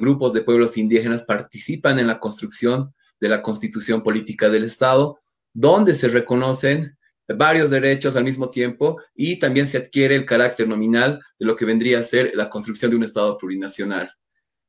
[0.00, 5.20] grupos de pueblos indígenas participan en la construcción de la constitución política del Estado,
[5.52, 6.98] donde se reconocen
[7.36, 11.64] varios derechos al mismo tiempo y también se adquiere el carácter nominal de lo que
[11.64, 14.10] vendría a ser la construcción de un Estado plurinacional.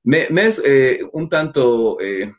[0.04, 2.34] Me, es eh, un tanto eh,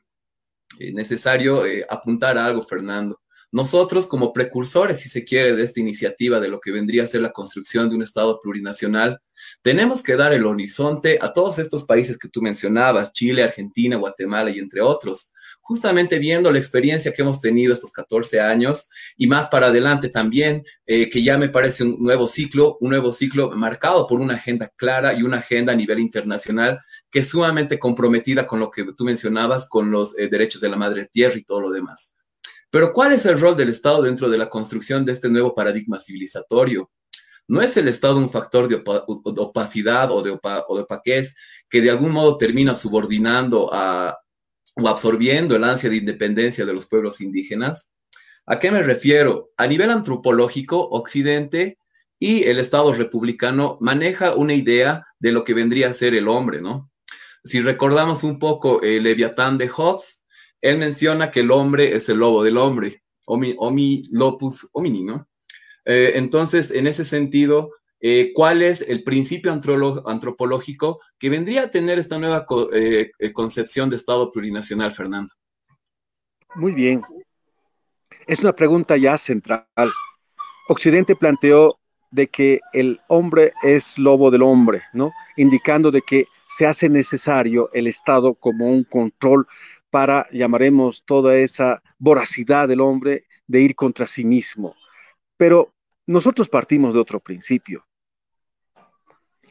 [0.93, 3.21] necesario eh, apuntar a algo, Fernando.
[3.53, 7.21] Nosotros, como precursores, si se quiere, de esta iniciativa de lo que vendría a ser
[7.21, 9.21] la construcción de un Estado plurinacional,
[9.63, 14.51] tenemos que dar el horizonte a todos estos países que tú mencionabas, Chile, Argentina, Guatemala
[14.51, 19.49] y entre otros, justamente viendo la experiencia que hemos tenido estos 14 años y más
[19.49, 24.07] para adelante también, eh, que ya me parece un nuevo ciclo, un nuevo ciclo marcado
[24.07, 28.61] por una agenda clara y una agenda a nivel internacional que es sumamente comprometida con
[28.61, 31.71] lo que tú mencionabas, con los eh, derechos de la madre tierra y todo lo
[31.71, 32.15] demás.
[32.71, 35.99] Pero ¿cuál es el rol del Estado dentro de la construcción de este nuevo paradigma
[35.99, 36.91] civilizatorio?
[37.49, 41.35] ¿No es el Estado un factor de, opacidad o de, opaquez
[41.69, 47.21] que de algún modo termina subordinando o absorbiendo el ansia de independencia de los pueblos
[47.21, 47.93] indígenas?
[48.47, 49.51] ¿A qué me refiero?
[49.57, 51.79] A nivel antropológico, Occidente
[52.21, 56.61] y el Estado republicano maneja una idea de lo que vendría a ser el hombre,
[56.61, 56.91] ¿no?
[57.43, 60.20] Si recordamos un poco el Leviatán de Hobbes,
[60.61, 65.29] él menciona que el hombre es el lobo del hombre, homi, homi lopus homini, ¿no?
[65.85, 71.99] Eh, entonces, en ese sentido, eh, ¿cuál es el principio antropológico que vendría a tener
[71.99, 75.33] esta nueva eh, concepción de Estado plurinacional, Fernando?
[76.55, 77.03] Muy bien.
[78.27, 79.67] Es una pregunta ya central.
[80.69, 81.79] Occidente planteó
[82.11, 85.13] de que el hombre es lobo del hombre, ¿no?
[85.37, 89.47] Indicando de que se hace necesario el Estado como un control
[89.91, 94.75] para, llamaremos, toda esa voracidad del hombre de ir contra sí mismo.
[95.37, 95.73] Pero
[96.07, 97.85] nosotros partimos de otro principio.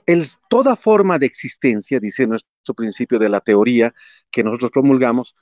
[0.06, 3.94] El, toda forma de existencia, dice nuestro principio de la teoría
[4.32, 5.36] que nosotros promulgamos,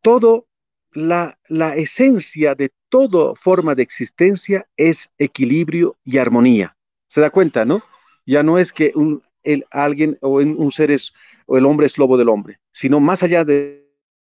[0.00, 0.48] todo
[0.92, 6.76] la, la esencia de toda forma de existencia es equilibrio y armonía.
[7.06, 7.82] ¿Se da cuenta, no?
[8.26, 9.22] Ya no es que un,
[9.70, 11.12] alguien o un ser es,
[11.46, 13.84] o el hombre es lobo del hombre, sino más allá del,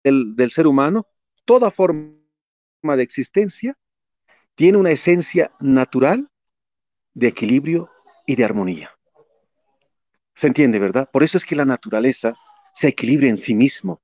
[0.03, 1.07] del ser humano,
[1.45, 2.17] toda forma
[2.83, 3.77] de existencia
[4.55, 6.29] tiene una esencia natural
[7.15, 7.91] de equilibrio
[8.27, 8.91] y de armonía.
[10.35, 11.09] ¿Se entiende, verdad?
[11.13, 12.35] Por eso es que la naturaleza
[12.75, 14.01] se equilibra en sí mismo.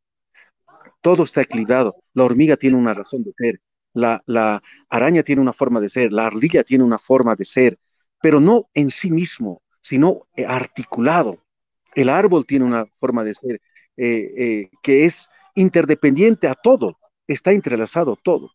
[1.01, 1.95] Todo está equilibrado.
[2.13, 3.61] La hormiga tiene una razón de ser,
[3.95, 7.79] la, la araña tiene una forma de ser, la ardilla tiene una forma de ser,
[8.21, 11.39] pero no en sí mismo, sino eh, articulado.
[11.95, 13.55] El árbol tiene una forma de ser
[13.97, 18.53] eh, eh, que es interdependiente a todo, está entrelazado todo.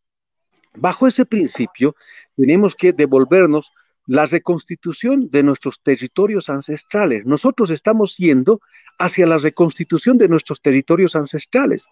[0.75, 1.95] Bajo ese principio,
[2.35, 3.71] tenemos que devolvernos
[4.05, 7.25] la reconstitución de nuestros territorios ancestrales.
[7.25, 8.61] Nosotros estamos yendo
[8.99, 11.87] hacia la reconstitución de nuestros territorios ancestrales.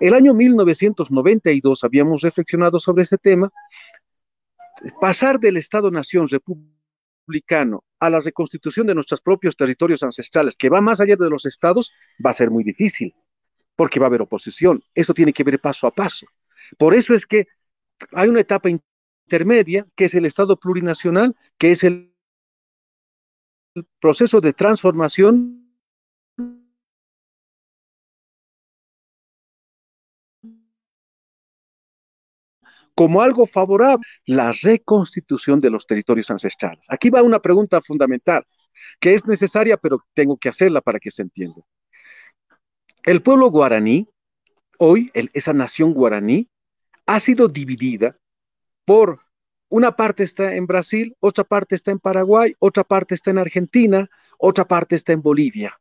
[0.00, 3.50] El año 1992 habíamos reflexionado sobre ese tema.
[5.00, 6.28] Pasar del Estado-Nación
[7.22, 11.46] republicano a la reconstitución de nuestros propios territorios ancestrales, que va más allá de los
[11.46, 11.92] estados,
[12.24, 13.14] va a ser muy difícil,
[13.76, 14.82] porque va a haber oposición.
[14.94, 16.26] Esto tiene que ver paso a paso.
[16.78, 17.46] Por eso es que
[18.12, 22.12] hay una etapa intermedia, que es el Estado plurinacional, que es el
[24.00, 25.61] proceso de transformación
[32.94, 36.86] como algo favorable, la reconstitución de los territorios ancestrales.
[36.88, 38.44] Aquí va una pregunta fundamental,
[39.00, 41.62] que es necesaria, pero tengo que hacerla para que se entienda.
[43.02, 44.08] El pueblo guaraní,
[44.78, 46.48] hoy, esa nación guaraní,
[47.06, 48.16] ha sido dividida
[48.84, 49.20] por
[49.68, 54.10] una parte está en Brasil, otra parte está en Paraguay, otra parte está en Argentina,
[54.38, 55.80] otra parte está en Bolivia.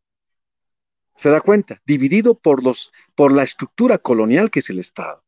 [1.17, 1.81] ¿Se da cuenta?
[1.85, 5.21] Dividido por, los, por la estructura colonial que es el Estado.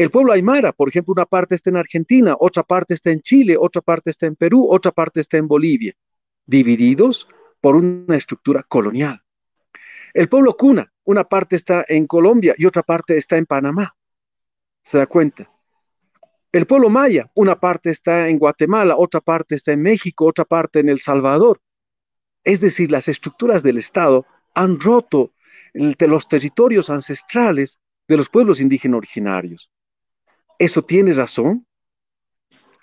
[0.00, 3.58] El pueblo aymara, por ejemplo, una parte está en Argentina, otra parte está en Chile,
[3.60, 5.92] otra parte está en Perú, otra parte está en Bolivia,
[6.46, 7.28] divididos
[7.60, 9.20] por una estructura colonial.
[10.14, 13.94] El pueblo cuna, una parte está en Colombia y otra parte está en Panamá.
[14.84, 15.50] ¿Se da cuenta?
[16.50, 20.80] El pueblo maya, una parte está en Guatemala, otra parte está en México, otra parte
[20.80, 21.60] en El Salvador.
[22.42, 25.34] Es decir, las estructuras del Estado han roto
[25.74, 29.70] los territorios ancestrales de los pueblos indígenas originarios.
[30.60, 31.66] ¿Eso tiene razón?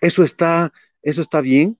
[0.01, 1.77] ¿Eso está, eso está bien?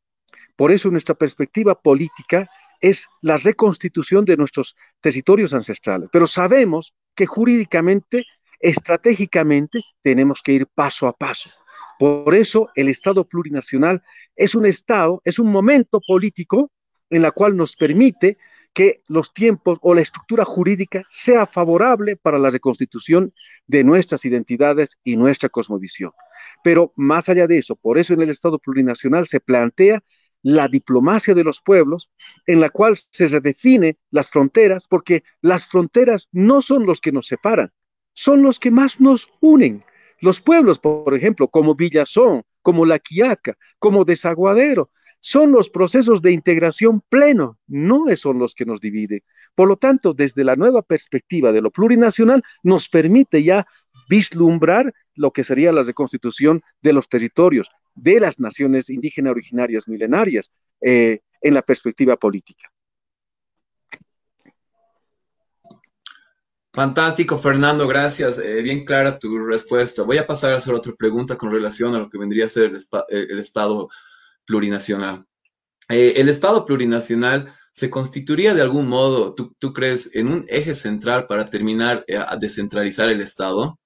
[0.55, 2.47] Por eso nuestra perspectiva política
[2.79, 6.08] es la reconstitución de nuestros territorios ancestrales.
[6.12, 8.25] Pero sabemos que jurídicamente
[8.60, 11.50] estratégicamente tenemos que ir paso a paso.
[11.98, 14.04] Por eso el Estado plurinacional
[14.35, 16.71] es un Estado, es un momento político
[17.10, 18.37] en la cual nos permite
[18.78, 23.34] que los tiempos o la estructura jurídica sea favorable para la reconstitución
[23.65, 26.12] de nuestras identidades y nuestra cosmovisión.
[26.63, 30.04] Pero más allá de eso, por eso en el Estado plurinacional se plantea
[30.44, 32.12] la diplomacia de los pueblos,
[32.46, 37.25] en la cual se redefine las fronteras, porque las fronteras no son los que nos
[37.25, 37.71] separan,
[38.13, 39.84] son los que más nos unen.
[40.21, 46.32] Los pueblos, por ejemplo, como Villazón, como La Quiaca, como Desaguadero, son los procesos de
[46.32, 49.22] integración pleno, no son los que nos dividen.
[49.56, 53.68] Por lo tanto, desde la nueva perspectiva de lo plurinacional, nos permite ya
[54.10, 60.52] vislumbrar lo que sería la reconstitución de los territorios de las naciones indígenas originarias milenarias
[60.82, 62.72] eh, en la perspectiva política.
[66.72, 68.38] Fantástico, Fernando, gracias.
[68.38, 70.04] Eh, bien clara tu respuesta.
[70.04, 72.65] Voy a pasar a hacer otra pregunta con relación a lo que vendría a ser
[72.65, 72.76] el,
[73.10, 73.90] eh, Estado
[74.48, 75.25] plurinacional.
[75.89, 81.27] Eh, el Estado plurinacional se constituiría de algún modo, ¿tú, crees, en un eje central
[81.27, 83.77] para terminar a descentralizar el Estado?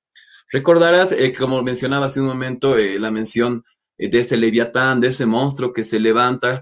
[0.52, 3.64] Recordarás, eh, como mencionaba hace un momento, eh, la mención
[3.98, 6.62] eh, de ese leviatán, de ese monstruo que se levanta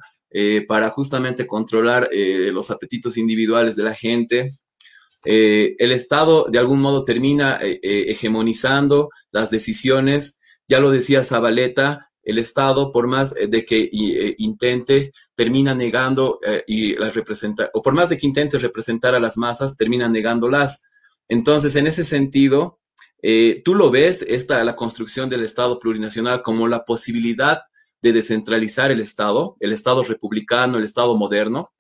[0.68, 4.50] para justamente controlar los apetitos individuales de la gente.
[5.24, 10.40] el Estado, de algún modo, termina hegemonizando las decisiones.
[10.68, 13.90] Ya lo decía Zabaleta, el Estado, por más de que
[14.38, 19.38] intente, termina negando y las representa, o por más de que intente representar a las
[19.38, 20.84] masas, termina negándolas.
[21.28, 22.80] Entonces, en ese sentido,
[23.22, 27.64] eh, ¿Tú lo ves, esta, la construcción del Estado plurinacional, como la posibilidad
[28.02, 31.72] de descentralizar el Estado, el Estado republicano, el Estado moderno?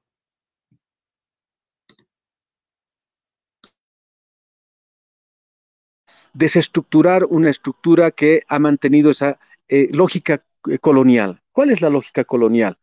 [6.33, 11.41] Desestructurar una estructura que ha mantenido esa eh, lógica eh, colonial.
[11.51, 12.77] ¿Cuál es la lógica colonial?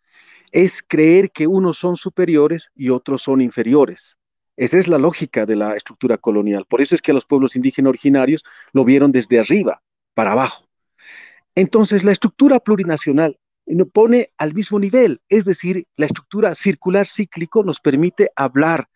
[0.53, 4.18] Es creer que unos son superiores y otros son inferiores.
[4.57, 6.64] Esa es la lógica de la estructura colonial.
[6.68, 9.82] Por eso es que los pueblos indígenas originarios lo vieron desde arriba
[10.14, 10.66] para abajo.
[11.55, 17.64] Entonces, la estructura plurinacional nos pone al mismo nivel, es decir, la estructura circular cíclico
[17.64, 18.89] nos permite hablar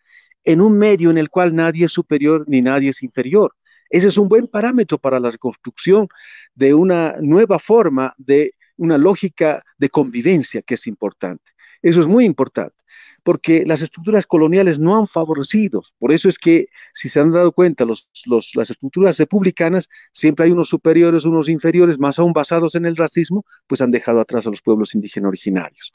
[0.43, 3.53] en un medio en el cual nadie es superior ni nadie es inferior.
[3.91, 6.07] Ese es un buen parámetro para la reconstrucción
[6.55, 11.51] de una nueva forma de una lógica de convivencia que es importante.
[11.81, 12.75] Eso es muy importante
[13.23, 15.83] porque las estructuras coloniales no han favorecido.
[15.99, 20.69] Por eso es que, si se han dado cuenta, las estructuras republicanas siempre hay unos
[20.69, 24.61] superiores, unos inferiores, más aún basados en el racismo, pues han dejado atrás a los
[24.61, 25.93] pueblos indígenas originarios.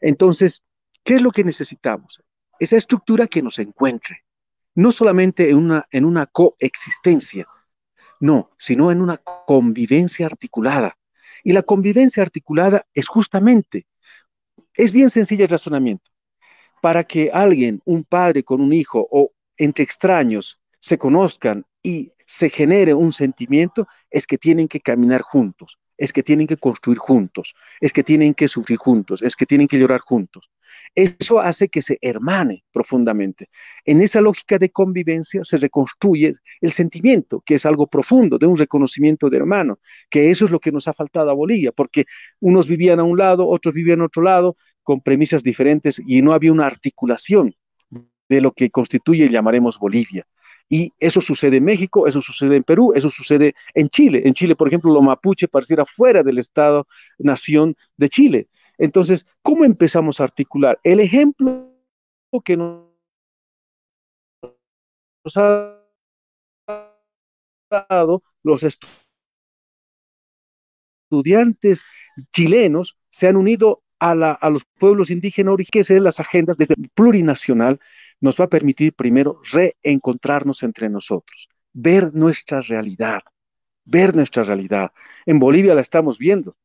[0.00, 0.62] Entonces,
[1.02, 2.22] ¿qué es lo que necesitamos?
[2.58, 4.24] Esa estructura que nos encuentre,
[4.76, 7.48] no solamente en una, en una coexistencia,
[8.20, 10.96] no, sino en una convivencia articulada.
[11.42, 13.86] Y la convivencia articulada es justamente,
[14.74, 16.10] es bien sencilla el razonamiento
[16.80, 22.50] para que alguien, un padre con un hijo o entre extraños, se conozcan y se
[22.50, 27.54] genere un sentimiento, es que tienen que caminar juntos, es que tienen que construir juntos,
[27.80, 30.50] es que tienen que sufrir juntos, es que tienen que llorar juntos.
[30.94, 33.48] Eso hace que se hermane profundamente.
[33.84, 38.56] En esa lógica de convivencia se reconstruye el sentimiento, que es algo profundo, de un
[38.56, 39.78] reconocimiento de hermano,
[40.10, 42.06] que eso es lo que nos ha faltado a Bolivia, porque
[42.40, 46.32] unos vivían a un lado, otros vivían a otro lado, con premisas diferentes y no
[46.32, 47.54] había una articulación
[48.28, 50.26] de lo que constituye, llamaremos Bolivia.
[50.68, 54.22] Y eso sucede en México, eso sucede en Perú, eso sucede en Chile.
[54.24, 58.48] En Chile, por ejemplo, lo mapuche pareciera fuera del Estado-nación de Chile.
[58.78, 60.78] Entonces, ¿cómo empezamos a articular?
[60.82, 61.72] El ejemplo
[62.44, 62.84] que nos
[65.36, 65.82] ha
[67.70, 68.64] dado los
[71.10, 71.84] estudiantes
[72.32, 74.14] chilenos se han unido a,
[74.50, 77.80] los pueblos indígenas originarios, las agendas desde plurinacional,
[78.20, 83.22] nos va a permitir primero reencontrarnos entre nosotros, ver nuestra realidad,
[83.84, 84.92] ver nuestra realidad.
[85.26, 86.56] En Bolivia la estamos viendo,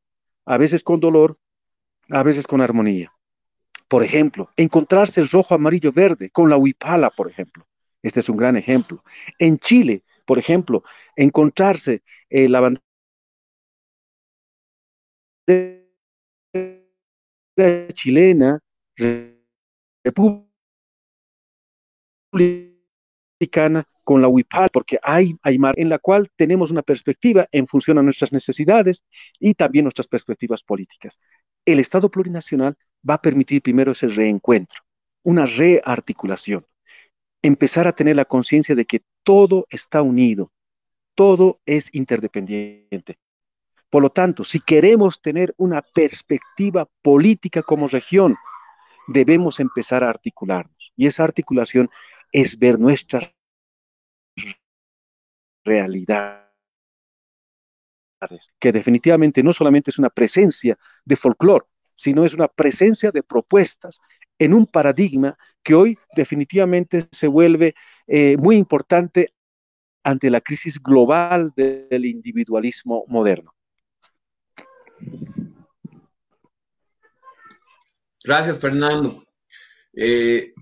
[0.45, 1.37] a veces con dolor,
[2.09, 3.11] a veces con armonía.
[3.87, 7.65] Por ejemplo, encontrarse el rojo, amarillo, verde con la huipala, por ejemplo.
[8.01, 9.03] Este es un gran ejemplo.
[9.37, 10.83] En Chile, por ejemplo,
[11.15, 12.79] encontrarse eh, la bandera
[17.93, 18.59] chilena,
[22.31, 27.67] republicana, con la UIPAL, porque hay, hay mar en la cual tenemos una perspectiva en
[27.67, 29.03] función a nuestras necesidades
[29.39, 31.19] y también nuestras perspectivas políticas.
[31.65, 32.75] El Estado plurinacional
[33.07, 34.81] va a permitir primero ese reencuentro,
[35.23, 36.65] una rearticulación,
[37.41, 40.51] empezar a tener la conciencia de que todo está unido,
[41.15, 43.17] todo es interdependiente.
[43.89, 48.37] Por lo tanto, si queremos tener una perspectiva política como región,
[49.07, 50.93] debemos empezar a articularnos.
[50.95, 51.89] Y esa articulación
[52.31, 53.31] es ver nuestras
[55.63, 56.41] realidades,
[58.59, 61.65] que definitivamente no solamente es una presencia de folclore,
[61.95, 63.99] sino es una presencia de propuestas
[64.39, 67.75] en un paradigma que hoy definitivamente se vuelve
[68.07, 69.33] eh, muy importante
[70.03, 73.53] ante la crisis global del individualismo moderno.
[78.23, 79.23] Gracias, Fernando.
[79.93, 80.53] Eh,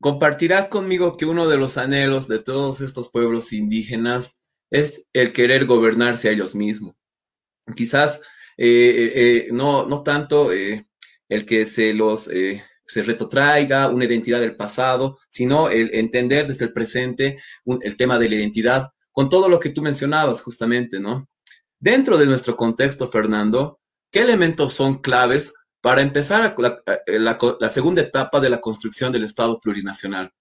[0.00, 4.40] compartirás conmigo que uno de los anhelos de todos estos pueblos indígenas
[4.70, 6.94] es el querer gobernarse a ellos mismos.
[7.74, 8.22] Quizás
[8.56, 12.30] eh, eh, no, no tanto el que se los
[12.88, 17.38] se retrotraiga una identidad del pasado, sino el entender desde el presente
[17.82, 21.28] el tema de la identidad, con todo lo que tú mencionabas justamente, ¿no?
[21.78, 23.78] Dentro de nuestro contexto, Fernando,
[24.10, 26.54] ¿qué elementos son claves para empezar
[27.06, 30.32] la, segunda etapa de la construcción del Estado plurinacional?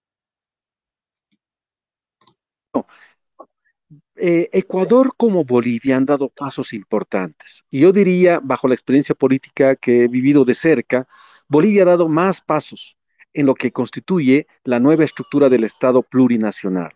[4.17, 7.63] eh, Ecuador como Bolivia han dado pasos importantes.
[7.69, 11.07] Y yo diría, bajo la experiencia política que he vivido de cerca,
[11.47, 12.97] Bolivia ha dado más pasos
[13.33, 16.93] en lo que constituye la nueva estructura del Estado plurinacional.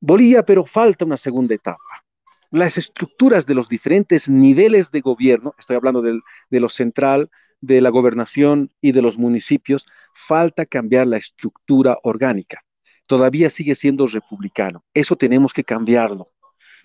[0.00, 2.04] Bolivia, pero falta una segunda etapa.
[2.50, 7.30] Las estructuras de los diferentes niveles de gobierno, estoy hablando de lo central,
[7.62, 12.62] de la gobernación y de los municipios, falta cambiar la estructura orgánica.
[13.06, 14.84] Todavía sigue siendo republicano.
[14.92, 16.28] Eso tenemos que cambiarlo.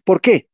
[0.06, 0.48] ¿Por qué?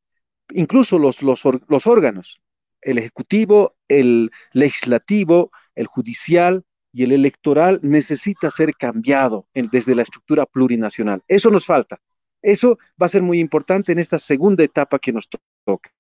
[0.52, 2.42] Incluso los, los, los órganos,
[2.82, 10.46] el ejecutivo, el legislativo, el judicial y el electoral necesita ser cambiado desde la estructura
[10.46, 11.22] plurinacional.
[11.28, 12.00] Eso nos falta.
[12.42, 15.28] Eso va a ser muy importante en esta segunda etapa que nos
[15.66, 15.92] toca.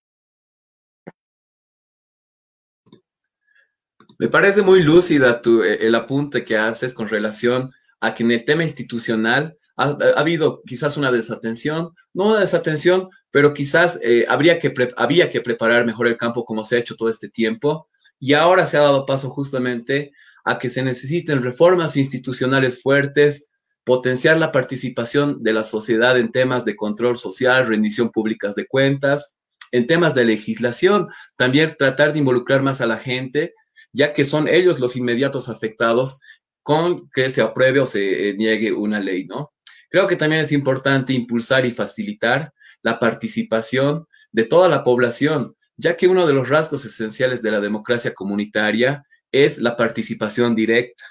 [4.19, 8.31] Me parece muy lúcida tu, eh, el apunte que haces con relación a que en
[8.31, 14.59] el tema institucional ha, habido quizás una desatención, no una desatención, pero quizás eh, habría
[14.59, 17.87] que había que preparar mejor el campo como se ha hecho todo este tiempo.
[18.19, 20.11] Y ahora se ha dado paso justamente
[20.45, 23.49] a que se necesiten reformas institucionales fuertes,
[23.83, 29.37] potenciar la participación de la sociedad en temas de control social, rendición públicas de cuentas,
[29.71, 33.53] en temas de legislación, también tratar de involucrar más a la gente,
[33.93, 36.19] ya que son ellos los inmediatos afectados
[36.63, 39.53] con que se apruebe o se eh, niegue una ley, ¿no?
[39.89, 45.95] Creo que también es importante impulsar y facilitar la participación de toda la población, ya
[45.95, 51.03] que uno de los rasgos esenciales de la democracia comunitaria es la participación directa,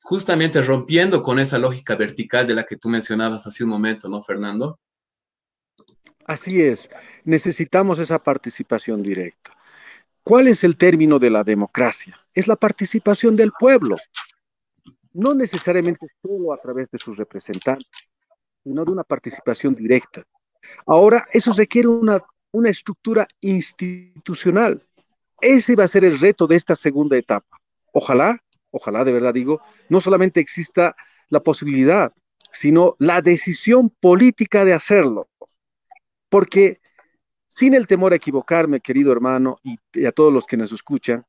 [0.00, 4.22] justamente rompiendo con esa lógica vertical de la que tú mencionabas hace un momento, ¿no,
[4.22, 4.78] Fernando?
[6.24, 6.88] Así es,
[7.24, 9.57] necesitamos esa participación directa.
[10.28, 12.14] ¿Cuál es el término de la democracia?
[12.34, 13.96] Es la participación del pueblo,
[15.14, 17.88] no necesariamente solo a través de sus representantes,
[18.62, 20.22] sino de una participación directa.
[20.84, 22.22] Ahora, eso requiere una,
[22.52, 24.86] una estructura institucional.
[25.40, 27.58] Ese va a ser el reto de esta segunda etapa.
[27.94, 28.38] Ojalá,
[28.70, 30.94] ojalá de verdad digo, no solamente exista
[31.30, 32.12] la posibilidad,
[32.52, 35.30] sino la decisión política de hacerlo.
[36.28, 36.82] Porque
[37.58, 41.26] sin el temor a equivocarme, querido hermano, y, a todos los que nos escuchan,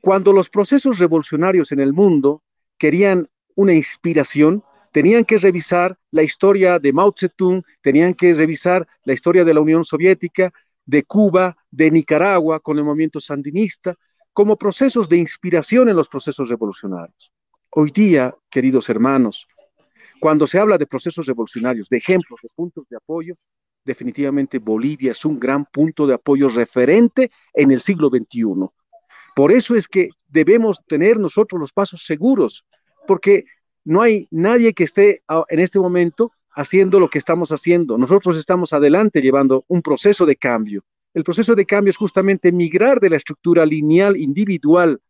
[0.00, 2.44] cuando los procesos revolucionarios en el mundo
[2.78, 4.62] querían una inspiración,
[4.92, 9.60] tenían que revisar la historia de Mao Zedong, tenían que revisar la historia de la
[9.60, 10.52] Unión Soviética,
[10.84, 13.96] de Cuba, de Nicaragua con el movimiento sandinista,
[14.32, 17.32] como procesos de inspiración en los procesos revolucionarios.
[17.70, 19.48] Hoy día, queridos hermanos,
[20.20, 23.34] cuando se habla de procesos revolucionarios, de ejemplos, de puntos de apoyo,
[23.86, 28.68] definitivamente Bolivia es un gran punto de apoyo referente en el siglo XXI.
[29.34, 32.66] Por eso es que debemos tener nosotros los pasos seguros,
[33.06, 33.44] porque
[33.84, 37.96] no hay nadie que esté en este momento haciendo lo que estamos haciendo.
[37.96, 40.82] Nosotros estamos adelante llevando un proceso de cambio.
[41.14, 45.00] El proceso de cambio es justamente migrar de la estructura lineal, individual,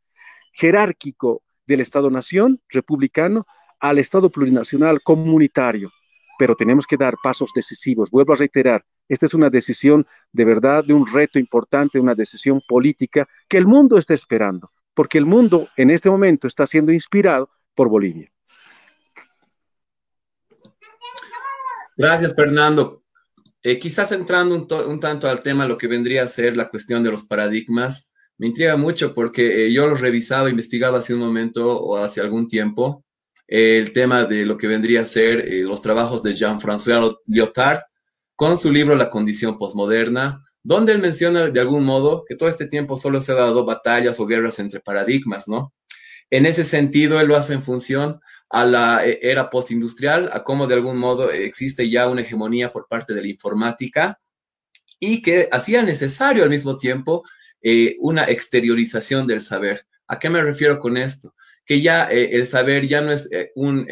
[0.53, 3.47] jerárquico del Estado-nación republicano
[3.81, 5.91] al Estado plurinacional comunitario.
[6.39, 8.11] Pero tenemos que dar pasos decisivos.
[8.11, 12.61] Vuelvo a reiterar, esta es una decisión de verdad, de un reto importante, una decisión
[12.69, 17.51] política que el mundo está esperando, porque el mundo en este momento está siendo inspirado
[17.75, 18.31] por Bolivia.
[21.97, 23.03] Gracias, Fernando.
[23.63, 27.11] Eh, quizás entrando un, tanto al tema, lo que vendría a ser la cuestión de
[27.11, 31.97] los paradigmas, me intriga mucho porque eh, yo lo revisaba, investigaba hace un momento o
[31.97, 33.06] hace algún tiempo
[33.49, 37.81] el tema de lo que vendría a ser los trabajos de Jean-François Lyotard
[38.35, 42.67] con su libro La condición posmoderna, donde él menciona de algún modo que todo este
[42.67, 45.73] tiempo solo se ha dado batallas o guerras entre paradigmas, ¿no?
[46.31, 48.21] En ese sentido, él lo hace en función
[48.51, 52.89] a la eh, era postindustrial, a cómo de algún modo existe ya una hegemonía por
[52.89, 54.21] parte de la informática
[54.99, 57.23] y que hacía necesario al mismo tiempo
[57.63, 59.87] eh, una exteriorización del saber.
[60.09, 61.35] ¿A qué me refiero con esto?
[61.67, 63.87] Que ya eh, el saber ya no es un,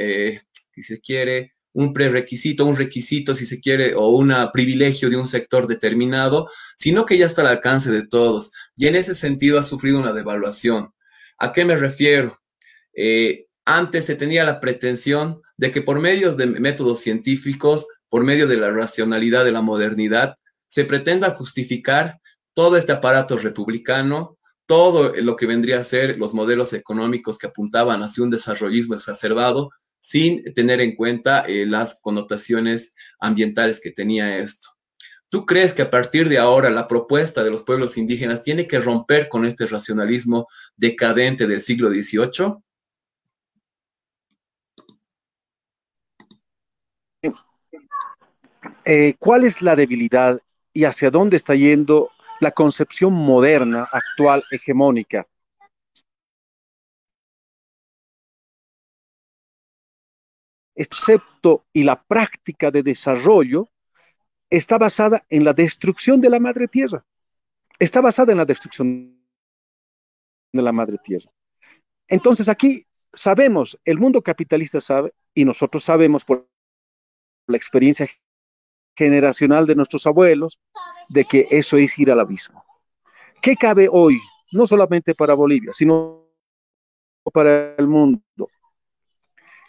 [0.72, 5.26] si se quiere, un prerequisito, un requisito, si se quiere, o un privilegio de un
[5.26, 8.52] sector determinado, sino que ya está al alcance de todos.
[8.76, 10.94] Y en ese sentido ha sufrido una devaluación.
[11.38, 12.40] ¿A qué me refiero?
[13.64, 18.56] Antes se tenía la pretensión de que por medios de métodos científicos, por medio de
[18.56, 22.20] la racionalidad de la modernidad, se pretenda justificar
[22.52, 28.02] todo este aparato republicano, todo lo que vendría a ser los modelos económicos que apuntaban
[28.02, 34.68] hacia un desarrollismo exacerbado, sin tener en cuenta eh, las connotaciones ambientales que tenía esto.
[35.28, 38.78] ¿Tú crees que a partir de ahora la propuesta de los pueblos indígenas tiene que
[38.78, 40.46] romper con este racionalismo
[40.76, 42.62] decadente del siglo XVIII?
[48.84, 50.40] Eh, ¿cuál es la debilidad
[50.74, 52.10] y hacia dónde está yendo
[52.44, 55.26] la concepción moderna, actual, hegemónica.
[60.74, 63.70] Excepto y la práctica de desarrollo
[64.50, 67.02] está basada en la destrucción de la madre tierra.
[67.78, 69.18] Está basada en la destrucción
[70.52, 71.30] de la madre tierra.
[72.06, 76.46] Entonces aquí sabemos, el mundo capitalista sabe, y nosotros sabemos por
[77.46, 78.06] la experiencia
[78.94, 80.58] generacional de nuestros abuelos,
[81.08, 82.64] de que eso es ir al abismo.
[83.40, 84.20] ¿Qué cabe hoy,
[84.52, 86.26] no solamente para Bolivia, sino
[87.32, 88.48] para el mundo?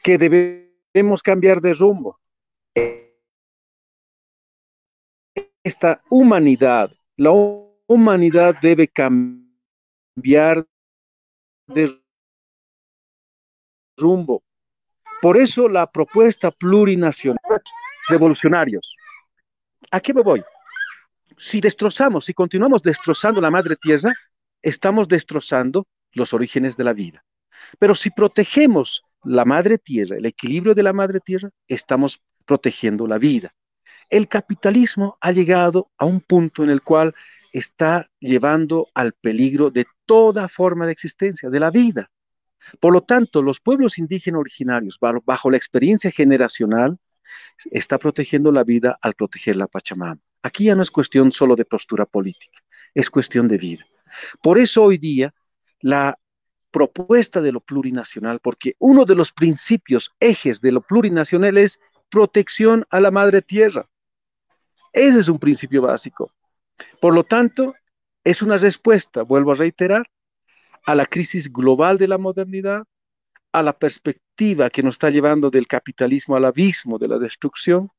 [0.02, 2.20] Que debemos cambiar de rumbo.
[5.64, 7.32] Esta humanidad, la
[7.88, 10.66] humanidad debe cambiar
[11.68, 12.02] de
[13.98, 14.44] rumbo.
[15.22, 17.62] Por eso la propuesta plurinacional,
[18.08, 18.96] revolucionarios.
[19.92, 20.44] ¿A qué me voy?
[21.38, 24.14] Si destrozamos, si continuamos destrozando la madre tierra,
[24.62, 27.24] estamos destrozando los orígenes de la vida.
[27.80, 33.18] Pero si protegemos la madre tierra, el equilibrio de la madre tierra, estamos protegiendo la
[33.18, 33.54] vida.
[34.10, 37.14] El capitalismo ha llegado a un punto en el cual
[37.52, 42.12] está llevando al peligro de toda forma de existencia, de la vida.
[42.80, 46.98] Por lo tanto, los pueblos indígenas originarios, bajo la experiencia generacional,
[47.72, 50.22] está protegiendo la vida al proteger la Pachamama.
[50.46, 52.60] Aquí ya no es cuestión solo de postura política,
[52.94, 53.84] es cuestión de vida.
[54.44, 55.34] Por eso hoy día
[55.80, 56.20] la
[56.70, 61.80] propuesta de lo plurinacional, porque uno de los principios, ejes de lo plurinacional es
[62.12, 63.90] protección a la madre tierra.
[64.94, 66.32] Ese es un principio básico.
[67.02, 67.74] Por lo tanto,
[68.24, 70.06] es una respuesta, vuelvo a reiterar,
[70.86, 72.84] a la crisis global de la modernidad,
[73.52, 77.90] a la perspectiva que nos está llevando del capitalismo al abismo de la destrucción,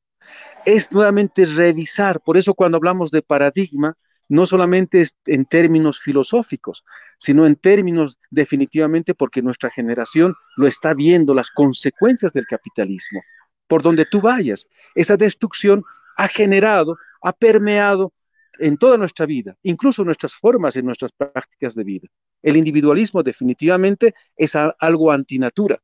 [0.64, 3.96] es nuevamente revisar, por eso cuando hablamos de paradigma,
[4.28, 6.84] no solamente es en términos filosóficos,
[7.18, 13.22] sino en términos definitivamente porque nuestra generación lo está viendo, las consecuencias del capitalismo,
[13.68, 14.66] por donde tú vayas.
[14.94, 15.84] Esa destrucción
[16.16, 18.12] ha generado, ha permeado
[18.58, 22.08] en toda nuestra vida, incluso nuestras formas y nuestras prácticas de vida.
[22.42, 25.78] El individualismo definitivamente es algo antinatura.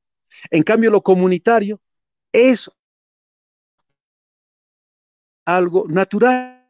[0.50, 1.80] En cambio, lo comunitario
[2.32, 2.70] es
[5.44, 6.66] algo natural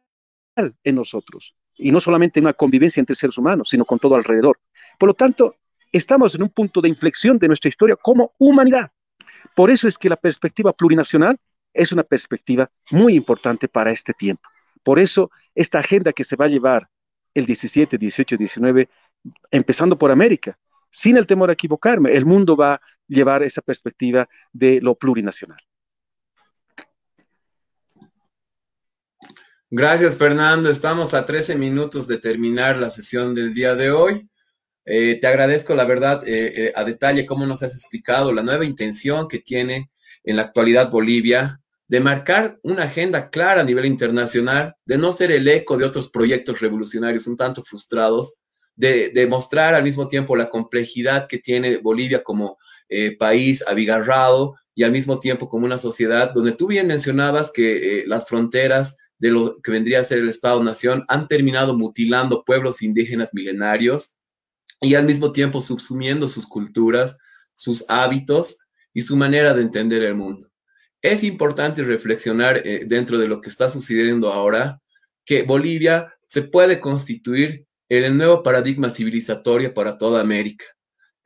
[0.55, 1.55] en nosotros.
[1.75, 4.59] Y no solamente una convivencia entre seres humanos, sino con todo alrededor.
[4.99, 5.55] Por lo tanto,
[5.91, 8.91] estamos en un punto de inflexión de nuestra historia como humanidad.
[9.55, 11.37] Por eso es que la perspectiva plurinacional
[11.73, 14.49] es una perspectiva muy importante para este tiempo.
[14.83, 16.89] Por eso, esta agenda que se va a llevar
[17.33, 18.89] el 17, 18, 19,
[19.49, 20.57] empezando por América,
[20.91, 25.59] sin el temor a equivocarme, el mundo va a llevar esa perspectiva de lo plurinacional.
[29.75, 30.69] Gracias, Fernando.
[30.69, 34.29] Estamos a 13 minutos de terminar la sesión del día de hoy.
[34.85, 38.65] Eh, te agradezco, la verdad, eh, eh, a detalle cómo nos has explicado la nueva
[38.65, 39.89] intención que tiene
[40.25, 45.31] en la actualidad Bolivia de marcar una agenda clara a nivel internacional, de no ser
[45.31, 48.41] el eco de otros proyectos revolucionarios un tanto frustrados,
[48.75, 52.59] de, de mostrar al mismo tiempo la complejidad que tiene Bolivia como
[53.17, 58.27] país abigarrado y al mismo tiempo como una sociedad donde tú bien mencionabas que las
[58.27, 64.17] fronteras de lo que vendría a ser el Estado-Nación han terminado mutilando pueblos indígenas milenarios
[64.81, 67.17] y al mismo tiempo subsumiendo sus culturas,
[67.55, 68.59] sus hábitos
[68.93, 70.53] y su manera de entender el mundo
[71.03, 74.81] es importante reflexionar eh, dentro de lo que está sucediendo ahora,
[75.25, 80.65] que Bolivia se puede constituir en el nuevo paradigma civilizatorio para toda América.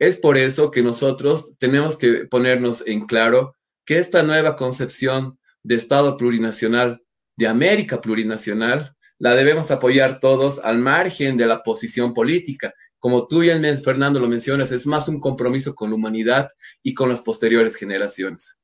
[0.00, 5.76] Es por eso que nosotros tenemos que ponernos en claro que esta nueva concepción de
[5.76, 7.00] Estado plurinacional,
[7.38, 12.74] de América plurinacional, la debemos apoyar todos al margen de la posición política.
[12.98, 16.48] Como tú y Fernando lo mencionas, es más un compromiso con la humanidad
[16.82, 18.60] y con las posteriores generaciones.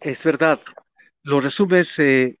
[0.00, 0.58] Es verdad,
[1.22, 2.40] lo resumes eh,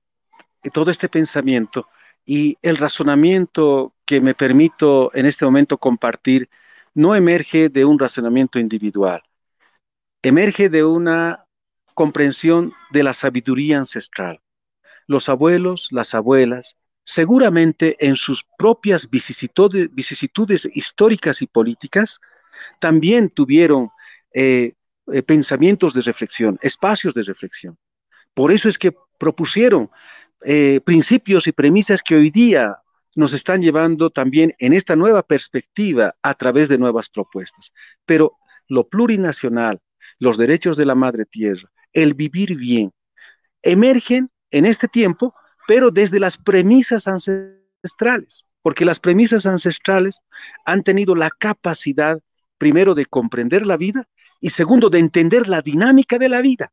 [0.72, 1.86] todo este pensamiento
[2.26, 6.50] y el razonamiento que me permito en este momento compartir
[6.92, 9.22] no emerge de un razonamiento individual,
[10.22, 11.47] emerge de una
[11.98, 14.40] comprensión de la sabiduría ancestral.
[15.08, 22.20] Los abuelos, las abuelas, seguramente en sus propias vicisitudes, históricas y políticas,
[22.78, 23.90] también tuvieron
[24.32, 24.74] eh,
[25.12, 27.76] eh, pensamientos de reflexión, espacios de reflexión.
[28.32, 29.90] Por eso es que propusieron
[30.44, 32.76] eh, principios y premisas que hoy día
[33.16, 37.72] nos están llevando también en esta nueva perspectiva a través de nuevas propuestas.
[38.06, 38.36] Pero
[38.68, 39.80] lo plurinacional,
[40.20, 42.92] los derechos de la madre tierra, el vivir bien,
[43.62, 45.34] emergen en este tiempo
[45.68, 50.22] pero desde las premisas ancestrales, porque las premisas ancestrales
[50.64, 52.22] han tenido la capacidad,
[52.56, 54.08] primero, de comprender la vida
[54.40, 56.72] y segundo, de entender la dinámica de la vida,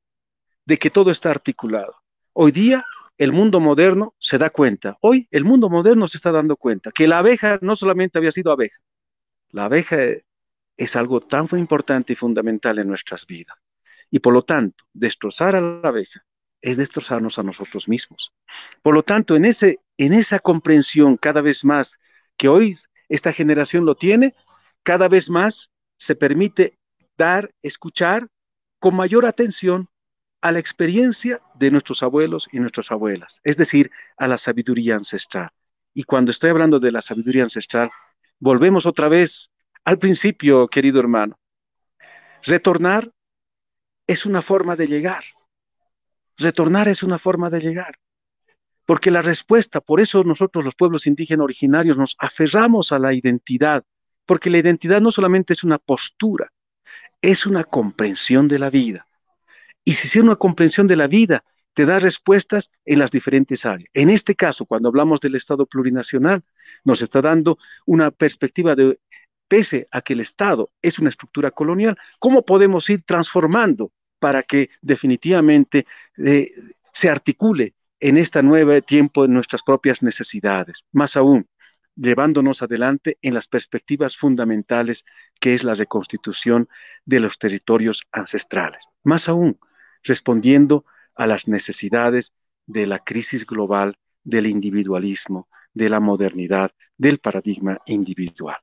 [0.65, 1.93] de que todo está articulado.
[2.31, 2.85] Hoy día
[3.17, 7.05] el mundo moderno se da cuenta, hoy el mundo moderno se está dando cuenta que
[7.05, 8.79] la abeja no solamente había sido abeja,
[9.49, 9.97] la abeja
[10.77, 13.57] es algo tan importante y fundamental en nuestras vidas.
[14.15, 16.23] Y por lo tanto, destrozar a la abeja
[16.61, 18.31] es destrozarnos a nosotros mismos.
[18.81, 21.99] Por lo tanto, en, ese, en esa comprensión cada vez más
[22.37, 24.33] que hoy esta generación lo tiene,
[24.83, 26.79] cada vez más se permite
[27.17, 28.29] dar, escuchar
[28.79, 29.89] con mayor atención
[30.39, 35.49] a la experiencia de nuestros abuelos y nuestras abuelas, es decir, a la sabiduría ancestral.
[35.93, 37.91] Y cuando estoy hablando de la sabiduría ancestral,
[38.39, 39.51] volvemos otra vez
[39.83, 41.37] al principio, querido hermano.
[42.43, 43.11] Retornar
[44.07, 45.23] es una forma de llegar.
[46.37, 47.97] Retornar es una forma de llegar.
[48.85, 53.83] Porque la respuesta, por eso nosotros los pueblos indígenas originarios nos aferramos a la identidad,
[54.25, 56.51] porque la identidad no solamente es una postura,
[57.21, 59.07] es una comprensión de la vida.
[59.83, 61.43] Y si es una comprensión de la vida,
[61.73, 63.89] te da respuestas en las diferentes áreas.
[63.93, 66.43] En este caso, cuando hablamos del Estado plurinacional,
[66.83, 68.99] nos está dando una perspectiva de,
[69.47, 74.69] pese a que el Estado es una estructura colonial, ¿cómo podemos ir transformando para que
[74.81, 75.85] definitivamente
[76.17, 76.51] eh,
[76.93, 80.83] se articule en este nuevo tiempo nuestras propias necesidades?
[80.91, 81.47] Más aún,
[81.95, 85.05] llevándonos adelante en las perspectivas fundamentales
[85.39, 86.67] que es la reconstitución
[87.05, 88.85] de los territorios ancestrales.
[89.03, 89.59] Más aún,
[90.03, 90.85] respondiendo
[91.15, 92.33] a las necesidades
[92.65, 98.57] de la crisis global, del individualismo, de la modernidad, del paradigma individual.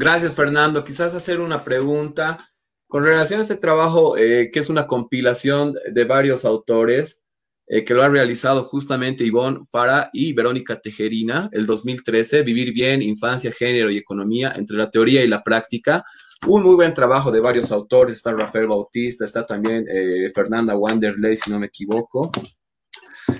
[0.00, 0.84] Gracias, Fernando.
[0.84, 2.38] Quizás hacer una pregunta
[2.86, 7.24] con relación a este trabajo, eh, que es una compilación de varios autores,
[7.66, 13.02] eh, que lo ha realizado justamente Ivonne Fara y Verónica Tejerina, el 2013, Vivir bien,
[13.02, 16.04] infancia, género y economía, entre la teoría y la práctica.
[16.46, 21.36] Un muy buen trabajo de varios autores, está Rafael Bautista, está también eh, Fernanda Wanderley,
[21.36, 22.30] si no me equivoco.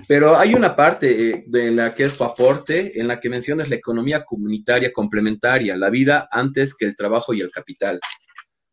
[0.09, 3.69] Pero hay una parte eh, de la que es tu aporte, en la que mencionas
[3.69, 8.01] la economía comunitaria complementaria, la vida antes que el trabajo y el capital,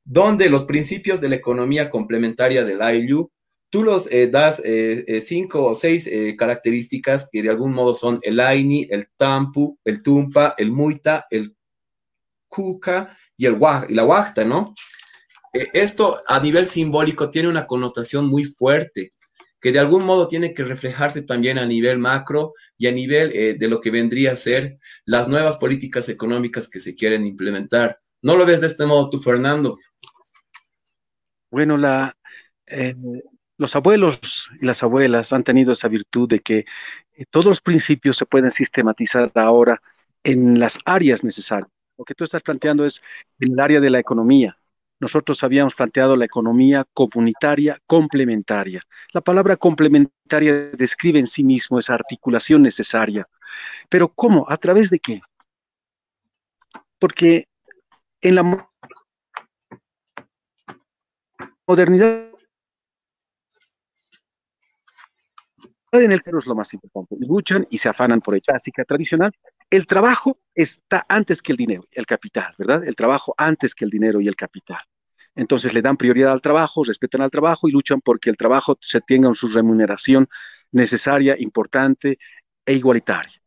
[0.05, 3.30] donde los principios de la economía complementaria del ILU
[3.70, 8.39] tú los eh, das eh, cinco o seis características que de algún modo son el
[8.39, 11.57] Aini, el Tampu, el Tumpa, el Muita, el
[12.47, 13.57] Kuka y, el,
[13.89, 14.74] y la Wachta, ¿no?
[15.74, 19.14] esto a nivel simbólico tiene una connotación muy fuerte
[19.59, 23.67] que de algún modo tiene que reflejarse también a nivel macro y a nivel de
[23.67, 27.99] lo que vendría a ser las nuevas políticas económicas que se quieren implementar.
[28.21, 29.77] ¿No lo ves de este modo tú, Fernando?
[31.49, 32.15] Bueno, la,
[33.57, 36.65] los abuelos y las abuelas han tenido esa virtud de que
[37.13, 39.81] eh, todos los principios se pueden sistematizar ahora
[40.23, 41.69] en las áreas necesarias.
[41.97, 43.01] Lo que tú estás planteando es
[43.39, 44.57] en el área de la economía.
[45.05, 48.81] Nosotros habíamos planteado la economía comunitaria complementaria.
[49.13, 53.29] La palabra complementaria describe en sí mismo esa articulación necesaria.
[53.87, 54.47] Pero ¿cómo?
[54.49, 55.21] ¿A través de qué?
[56.97, 57.47] Porque
[58.19, 58.67] en la
[61.67, 62.31] modernidad
[65.91, 67.15] en el que es lo más importante.
[67.19, 68.55] Luchan y se afanan por ella.
[68.55, 69.31] Así tradicional,
[69.69, 72.83] el trabajo está antes que el dinero, el capital, ¿verdad?
[72.83, 74.79] El trabajo antes que el dinero y el capital.
[75.36, 79.01] Entonces le dan prioridad al trabajo, respetan al trabajo y luchan porque el trabajo se
[79.01, 80.29] tenga su remuneración
[80.71, 82.17] necesaria, importante
[82.65, 83.41] e igualitaria.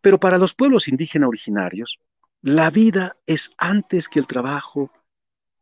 [0.00, 1.98] Pero para los pueblos indígenas originarios,
[2.42, 4.90] la vida es antes que el trabajo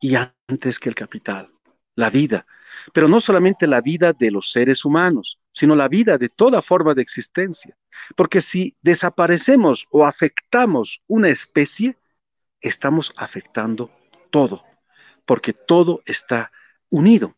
[0.00, 1.50] y antes que el capital.
[1.96, 2.46] La vida.
[2.92, 6.92] Pero no solamente la vida de los seres humanos, sino la vida de toda forma
[6.94, 7.76] de existencia.
[8.16, 11.96] Porque si desaparecemos o afectamos una especie,
[12.60, 13.90] estamos afectando
[14.30, 14.64] todo,
[15.24, 16.50] porque todo está
[16.90, 17.34] unido.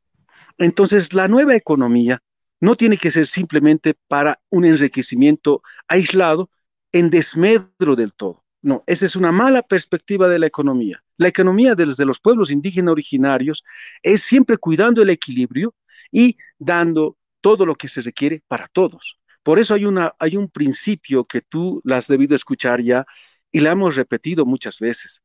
[0.59, 2.23] Entonces, la nueva economía
[2.61, 6.51] no tiene que ser simplemente para un enriquecimiento aislado
[6.93, 8.45] en desmedro del todo.
[8.63, 11.03] No, esa es una mala perspectiva de la economía.
[11.19, 13.63] La economía de los pueblos indígenas originarios
[14.03, 15.75] es siempre cuidando el equilibrio
[16.11, 19.19] y dando todo lo que se requiere para todos.
[19.43, 23.07] Por eso hay, una, hay un principio que tú la has debido escuchar ya
[23.53, 25.23] y la hemos repetido muchas veces.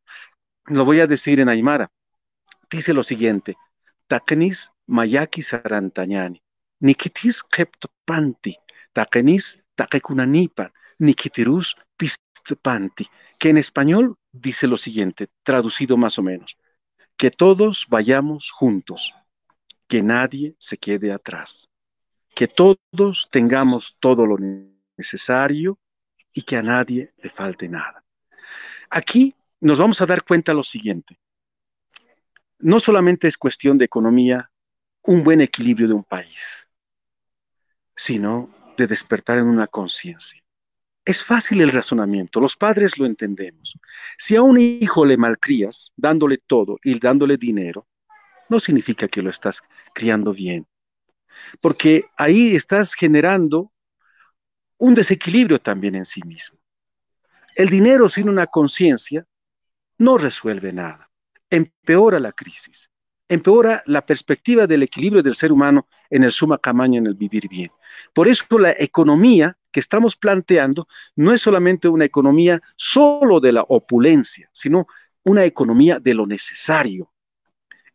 [0.65, 1.89] Lo voy a decir en Aymara.
[2.71, 3.57] Dice lo siguiente:
[4.07, 6.41] Takenis mayaki sarantañani,
[6.79, 8.57] nikitis keptopanti,
[8.93, 13.07] takenis takekunanipan, nikitirus pistpanti,
[13.39, 16.57] que en español dice lo siguiente, traducido más o menos:
[17.17, 19.13] que todos vayamos juntos.
[19.91, 21.69] que nadie se quede atrás,
[22.33, 24.37] que todos tengamos todo lo
[24.95, 25.77] necesario
[26.31, 28.01] y que a nadie le falte nada.
[28.89, 31.19] Aquí nos vamos a dar cuenta lo siguiente.
[32.61, 34.51] No solamente es cuestión de economía,
[35.03, 36.69] un buen equilibrio de un país,
[37.95, 40.41] sino de despertar en una conciencia.
[41.03, 43.73] Es fácil el razonamiento, los padres lo entendemos.
[44.17, 47.87] Si a un hijo le malcrías, dándole todo y dándole dinero,
[48.49, 49.61] no significa que lo estás
[49.93, 50.67] criando bien,
[51.59, 53.71] porque ahí estás generando
[54.77, 56.59] un desequilibrio también en sí mismo.
[57.55, 59.25] El dinero sin una conciencia
[59.97, 61.10] no resuelve nada,
[61.51, 62.89] empeora la crisis,
[63.29, 67.47] empeora la perspectiva del equilibrio del ser humano en el suma camaño, en el vivir
[67.47, 67.71] bien.
[68.13, 73.61] Por eso la economía que estamos planteando no es solamente una economía solo de la
[73.61, 74.87] opulencia, sino
[75.23, 77.11] una economía de lo necesario,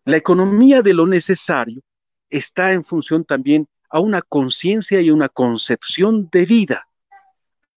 [0.07, 1.83] la economía de lo necesario
[2.31, 6.89] está en función también a una conciencia y una concepción de vida.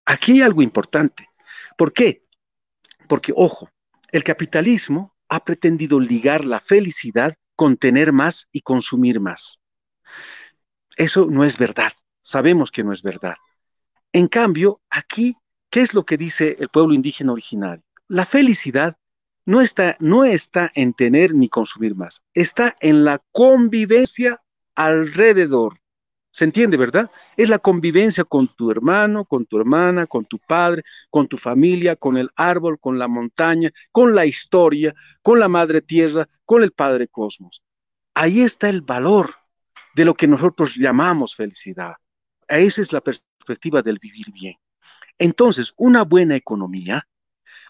[0.05, 1.27] Aquí hay algo importante.
[1.75, 2.23] ¿Por qué?
[3.07, 3.67] Porque, ojo,
[4.11, 9.61] el capitalismo ha pretendido ligar la felicidad con tener más y consumir más.
[10.97, 11.93] Eso no es verdad.
[12.21, 13.35] Sabemos que no es verdad.
[14.11, 15.37] En cambio, aquí,
[15.69, 17.83] ¿qué es lo que dice el pueblo indígena originario?
[18.07, 18.97] La felicidad
[19.45, 24.41] no está, no está en tener ni consumir más, está en la convivencia
[24.75, 25.78] alrededor.
[26.31, 27.09] ¿Se entiende, verdad?
[27.35, 31.95] Es la convivencia con tu hermano, con tu hermana, con tu padre, con tu familia,
[31.95, 36.71] con el árbol, con la montaña, con la historia, con la madre tierra, con el
[36.71, 37.63] padre cosmos.
[38.13, 39.33] Ahí está el valor
[39.95, 41.95] de lo que nosotros llamamos felicidad.
[42.47, 44.55] Esa es la perspectiva del vivir bien.
[45.17, 47.05] Entonces, una buena economía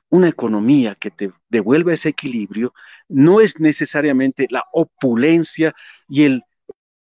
[0.10, 2.74] una economía que te devuelva ese equilibrio
[3.08, 5.76] no es necesariamente la opulencia
[6.08, 6.44] y el,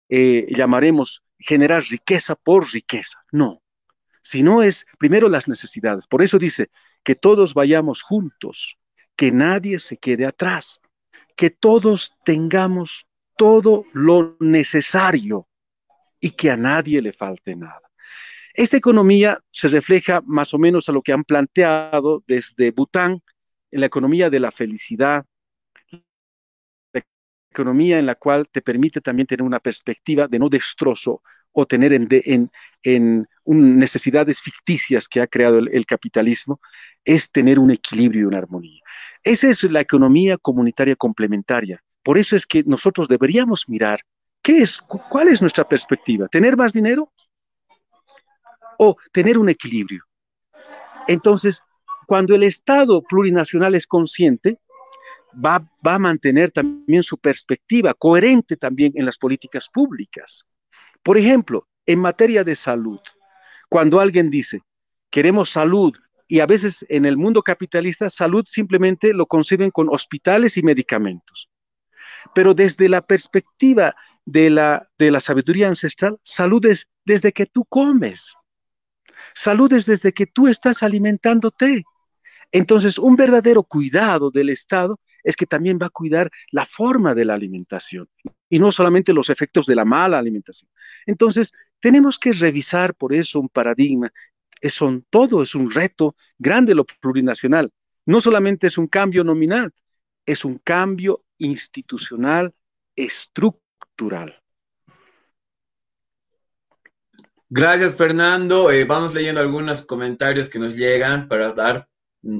[0.08, 3.62] eh, llamaremos, generar riqueza por riqueza, no,
[4.22, 6.06] sino es primero las necesidades.
[6.06, 6.70] Por eso dice
[7.02, 8.78] que todos vayamos juntos,
[9.16, 10.80] que nadie se quede atrás,
[11.36, 13.06] que todos tengamos
[13.36, 15.48] todo lo necesario
[16.20, 17.82] y que a nadie le falte nada.
[18.54, 23.20] Esta economía se refleja más o menos a lo que han planteado desde Bután,
[23.72, 25.26] en la economía de la felicidad,
[27.54, 31.92] economía en la cual te permite también tener una perspectiva de no destrozo o tener
[31.92, 32.50] en,
[33.46, 36.60] necesidades ficticias que ha creado el, el capitalismo,
[37.04, 38.82] es tener un equilibrio y una armonía.
[39.22, 41.80] Esa es la economía comunitaria complementaria.
[42.02, 44.00] Por eso es que nosotros deberíamos mirar
[44.42, 44.82] ¿Qué es?
[45.08, 46.28] ¿Cuál es nuestra perspectiva?
[46.28, 47.10] ¿Tener más dinero?
[48.78, 50.04] o tener un equilibrio.
[51.06, 51.62] Entonces,
[52.06, 54.58] cuando el Estado plurinacional es consciente,
[55.34, 60.44] va, va, a mantener también su perspectiva coherente también en las políticas públicas.
[61.02, 63.00] Por ejemplo, en materia de salud,
[63.68, 64.62] cuando alguien dice,
[65.10, 65.94] queremos salud,
[66.26, 71.50] y a veces en el mundo capitalista, salud simplemente lo conciben con hospitales y medicamentos.
[72.34, 77.64] Pero desde la perspectiva de la, de la sabiduría ancestral, salud es desde que tú
[77.66, 78.34] comes.
[79.34, 81.84] Salud es desde que tú estás alimentándote.
[82.50, 87.24] Entonces, un verdadero cuidado del Estado es que también va a cuidar la forma de
[87.24, 88.08] la alimentación
[88.48, 90.70] y no solamente los efectos de la mala alimentación.
[91.06, 94.12] Entonces, tenemos que revisar por eso un paradigma.
[94.60, 97.72] Es un, todo es un reto grande lo plurinacional.
[98.06, 99.72] No solamente es un cambio nominal,
[100.26, 102.54] es un cambio institucional
[102.94, 104.40] estructural.
[107.48, 108.70] Gracias, Fernando.
[108.70, 111.88] Eh, vamos leyendo algunos comentarios que nos llegan para dar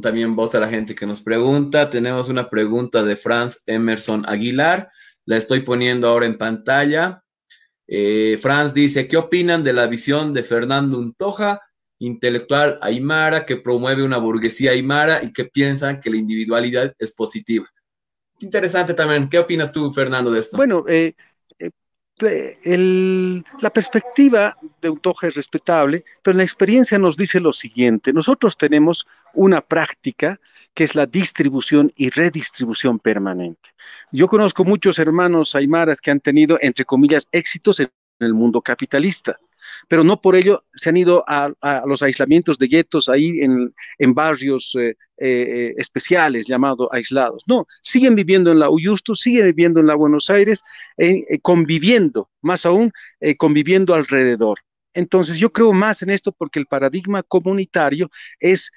[0.00, 1.90] también voz a la gente que nos pregunta.
[1.90, 4.90] Tenemos una pregunta de Franz Emerson Aguilar.
[5.26, 7.22] La estoy poniendo ahora en pantalla.
[7.86, 11.60] Eh, Franz dice, ¿qué opinan de la visión de Fernando Untoja,
[11.98, 17.66] intelectual aymara, que promueve una burguesía aymara y que piensan que la individualidad es positiva?
[18.40, 19.28] Interesante también.
[19.28, 20.56] ¿Qué opinas tú, Fernando, de esto?
[20.56, 21.14] Bueno, eh,
[23.60, 28.12] la perspectiva de un toje es respetable, pero la experiencia nos dice lo siguiente.
[28.12, 30.40] Nosotros tenemos una práctica
[30.74, 33.70] que es la distribución y redistribución permanente.
[34.10, 39.38] Yo conozco muchos hermanos aymaras que han tenido, entre comillas, éxitos en el mundo capitalista
[39.88, 41.52] pero no por ello se han ido a,
[41.86, 47.42] los aislamientos de guetos ahí en, barrios eh, eh, especiales llamados aislados.
[47.46, 50.62] No, siguen viviendo en la Uyusto, siguen viviendo en la Buenos Aires,
[50.96, 52.92] eh, conviviendo, más aún,
[53.38, 54.60] conviviendo alrededor.
[54.92, 58.70] Entonces yo creo más en esto porque el paradigma comunitario es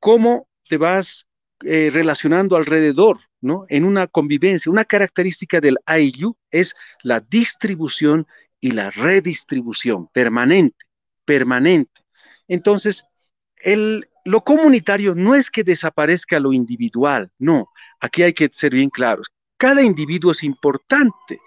[0.00, 1.26] cómo te vas
[1.60, 3.66] relacionando alrededor ¿no?
[3.68, 8.26] En una convivencia, una característica del IU es la distribución
[8.60, 10.86] y la redistribución permanente,
[11.24, 12.02] permanente.
[12.48, 13.04] Entonces,
[14.24, 17.68] lo comunitario no es que desaparezca lo individual, no,
[18.00, 19.28] aquí hay que ser bien claros.
[19.56, 21.40] Cada individuo es importante,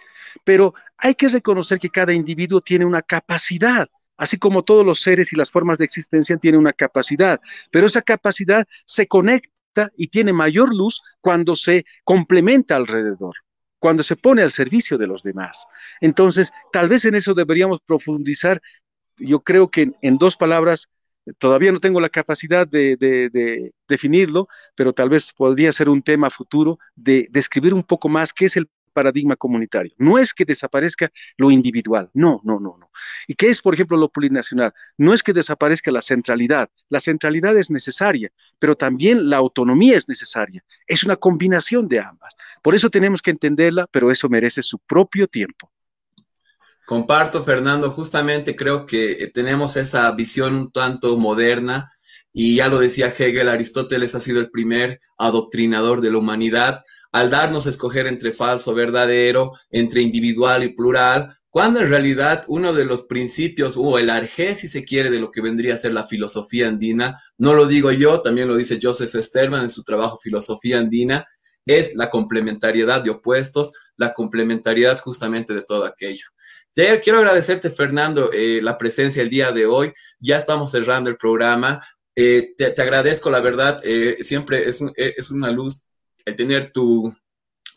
[0.43, 3.89] pero hay que reconocer que cada individuo tiene una capacidad,
[4.22, 7.41] así como todos los seres y las formas de existencia tienen una capacidad,
[7.72, 13.34] pero esa capacidad se conecta y tiene mayor luz cuando se complementa alrededor
[13.80, 15.65] cuando se pone al servicio de los demás.
[16.01, 18.61] Entonces, tal vez en eso deberíamos profundizar.
[19.17, 20.88] Yo creo que en, dos palabras,
[21.39, 26.78] todavía no tengo la capacidad de, definirlo, pero tal vez podría ser un tema futuro
[26.95, 29.94] de describir un poco más qué es el paradigma comunitario.
[29.98, 32.92] No es que desaparezca lo individual, no, no, no, no.
[33.28, 34.74] ¿Y qué es, por ejemplo, lo plurinacional?
[34.98, 36.70] No es que desaparezca la centralidad.
[36.89, 40.64] La centralidad es necesaria, pero también la autonomía es necesaria.
[40.88, 42.34] Es una combinación de ambas.
[42.62, 45.72] Por eso tenemos que entenderla, pero eso merece su propio tiempo.
[46.86, 51.92] Comparto, Fernando, justamente creo que tenemos esa visión un tanto moderna
[52.34, 57.30] y ya lo decía Hegel, Aristóteles ha sido el primer adoctrinador de la humanidad al
[57.30, 62.86] darnos a escoger entre falso, verdadero, entre individual y plural, cuando en realidad uno de
[62.86, 66.07] los principios o el arjé, si se quiere, de lo que vendría a ser la
[66.07, 70.80] filosofía andina, no lo digo yo, también lo dice Joseph Sterman en su trabajo Filosofía
[70.80, 71.28] andina,
[71.66, 76.26] es la complementariedad de opuestos, la complementariedad justamente de todo aquello.
[76.74, 79.91] Te quiero agradecerte, Fernando, eh, la presencia el día de hoy.
[80.20, 81.86] Ya estamos cerrando el programa.
[82.16, 85.86] Eh, te, agradezco, la verdad, eh, siempre es, es una luz
[86.26, 87.15] el tener tu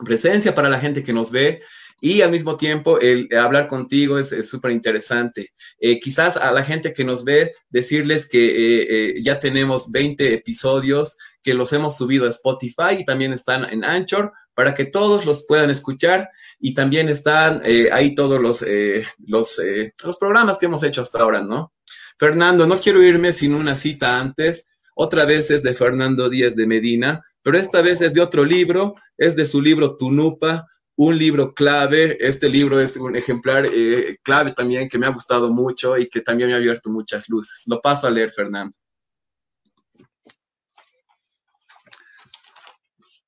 [0.03, 1.61] presencia para la gente que nos ve
[2.01, 5.53] y al mismo tiempo el hablar contigo es súper interesante.
[5.79, 10.33] Eh, quizás a la gente que nos ve decirles que eh, eh, ya tenemos 20
[10.33, 15.25] episodios que los hemos subido a Spotify y también están en Anchor para que todos
[15.25, 16.29] los puedan escuchar
[16.59, 18.65] y también están ahí todos los,
[19.27, 19.61] los,
[20.03, 21.73] los programas que hemos hecho hasta ahora, ¿no?
[22.17, 24.67] Fernando, no quiero irme sin una cita antes.
[24.95, 28.95] Otra vez es de Fernando Díaz de Medina pero esta vez es de otro libro,
[29.19, 30.65] es de su libro Tunupa,
[30.95, 32.17] un libro clave.
[32.19, 36.21] Este libro es un ejemplar eh, clave también que me ha gustado mucho y que
[36.21, 37.65] también me ha abierto muchas luces.
[37.67, 38.75] Lo paso a leer, Fernando.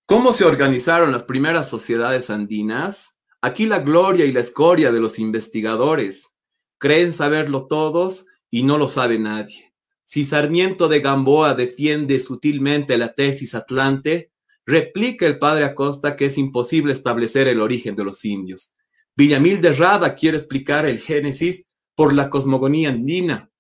[0.08, 3.20] ¿Cómo se organizaron las primeras sociedades andinas?
[3.40, 6.34] Aquí la gloria y la escoria de los investigadores.
[6.80, 9.67] Creen saberlo todos y no lo sabe nadie.
[10.10, 14.32] Si Sarmiento de Gamboa defiende sutilmente la tesis atlante,
[14.66, 18.74] replica el padre Acosta que es imposible establecer el origen de los indios.
[19.18, 23.52] Villamil de Rada quiere explicar el Génesis por la cosmogonía andina.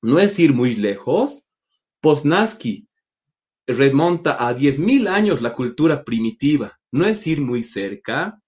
[0.00, 1.50] ¿No es ir muy lejos?
[2.00, 2.88] Posnansky
[3.66, 6.80] remonta a 10.000 años la cultura primitiva.
[6.90, 8.40] ¿No es ir muy cerca?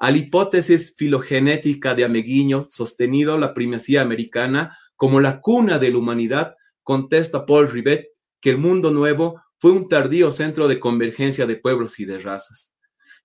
[0.00, 5.98] A la hipótesis filogenética de Ameguiño, sostenido la primacía americana como la cuna de la
[5.98, 6.56] humanidad,
[6.88, 8.08] contesta Paul Rivet
[8.40, 12.72] que el mundo nuevo fue un tardío centro de convergencia de pueblos y de razas.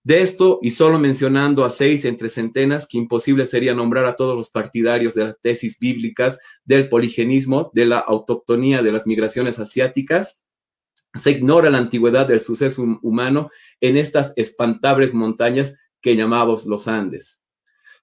[0.03, 4.35] De esto, y solo mencionando a seis entre centenas, que imposible sería nombrar a todos
[4.35, 10.43] los partidarios de las tesis bíblicas del poligenismo, de la autoctonía de las migraciones asiáticas,
[11.15, 13.49] se ignora la antigüedad del suceso humano
[13.79, 17.42] en estas espantables montañas que llamamos los Andes.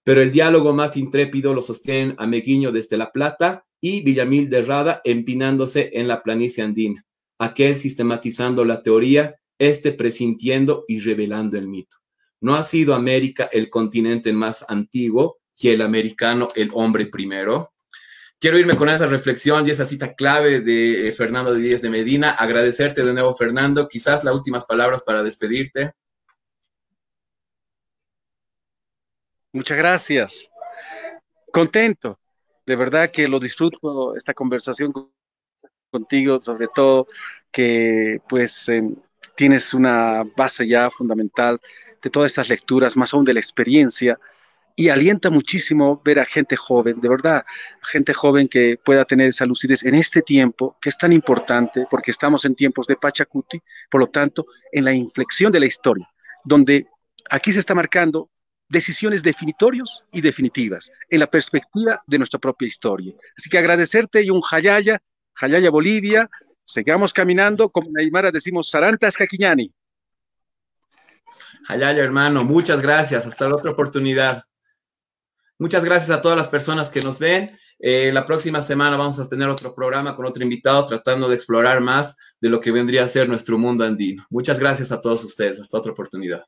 [0.05, 5.01] Pero el diálogo más intrépido lo sostienen Ameguiño desde La Plata y Villamil de Rada
[5.05, 7.05] empinándose en la planicie andina,
[7.39, 11.97] aquel sistematizando la teoría, este presintiendo y revelando el mito.
[12.41, 17.73] No ha sido América el continente más antiguo que el americano el hombre primero.
[18.39, 22.31] Quiero irme con esa reflexión y esa cita clave de eh, Fernando Díez de Medina.
[22.31, 23.87] Agradecerte de nuevo, Fernando.
[23.87, 25.93] Quizás las últimas palabras para despedirte.
[29.53, 30.49] Muchas gracias.
[31.53, 32.21] Contento,
[32.67, 34.93] de verdad que lo disfruto esta conversación
[35.91, 37.09] contigo, sobre todo
[37.51, 38.95] que pues em,
[39.35, 41.61] tienes una base ya fundamental
[42.01, 44.19] de todas estas lecturas, más aún de la experiencia,
[44.77, 47.45] y alienta muchísimo ver a gente joven, de verdad,
[47.83, 52.13] gente joven que pueda tener esa lucidez en este tiempo, que es tan importante, porque
[52.13, 56.09] estamos en tiempos de Pachacuti, por lo tanto, en la inflexión de la historia,
[56.45, 56.87] donde
[57.29, 58.31] aquí se está marcando
[58.71, 63.13] decisiones definitorios y definitivas en la perspectiva de nuestra propia historia.
[63.37, 65.03] Así que agradecerte y un Jayaya,
[65.35, 66.31] Jayaya Bolivia,
[66.65, 69.73] sigamos caminando, como en Aymara decimos, Sarantas Caquiñani.
[71.67, 74.45] Jayaya, hermano, muchas gracias, hasta la otra oportunidad.
[75.59, 79.27] Muchas gracias a todas las personas que nos ven Eh, la próxima semana vamos a
[79.27, 83.09] tener otro programa con otro invitado tratando de explorar más de lo que vendría a
[83.09, 84.27] ser nuestro mundo andino.
[84.29, 85.59] Muchas gracias a todos ustedes.
[85.59, 86.45] Hasta otra oportunidad.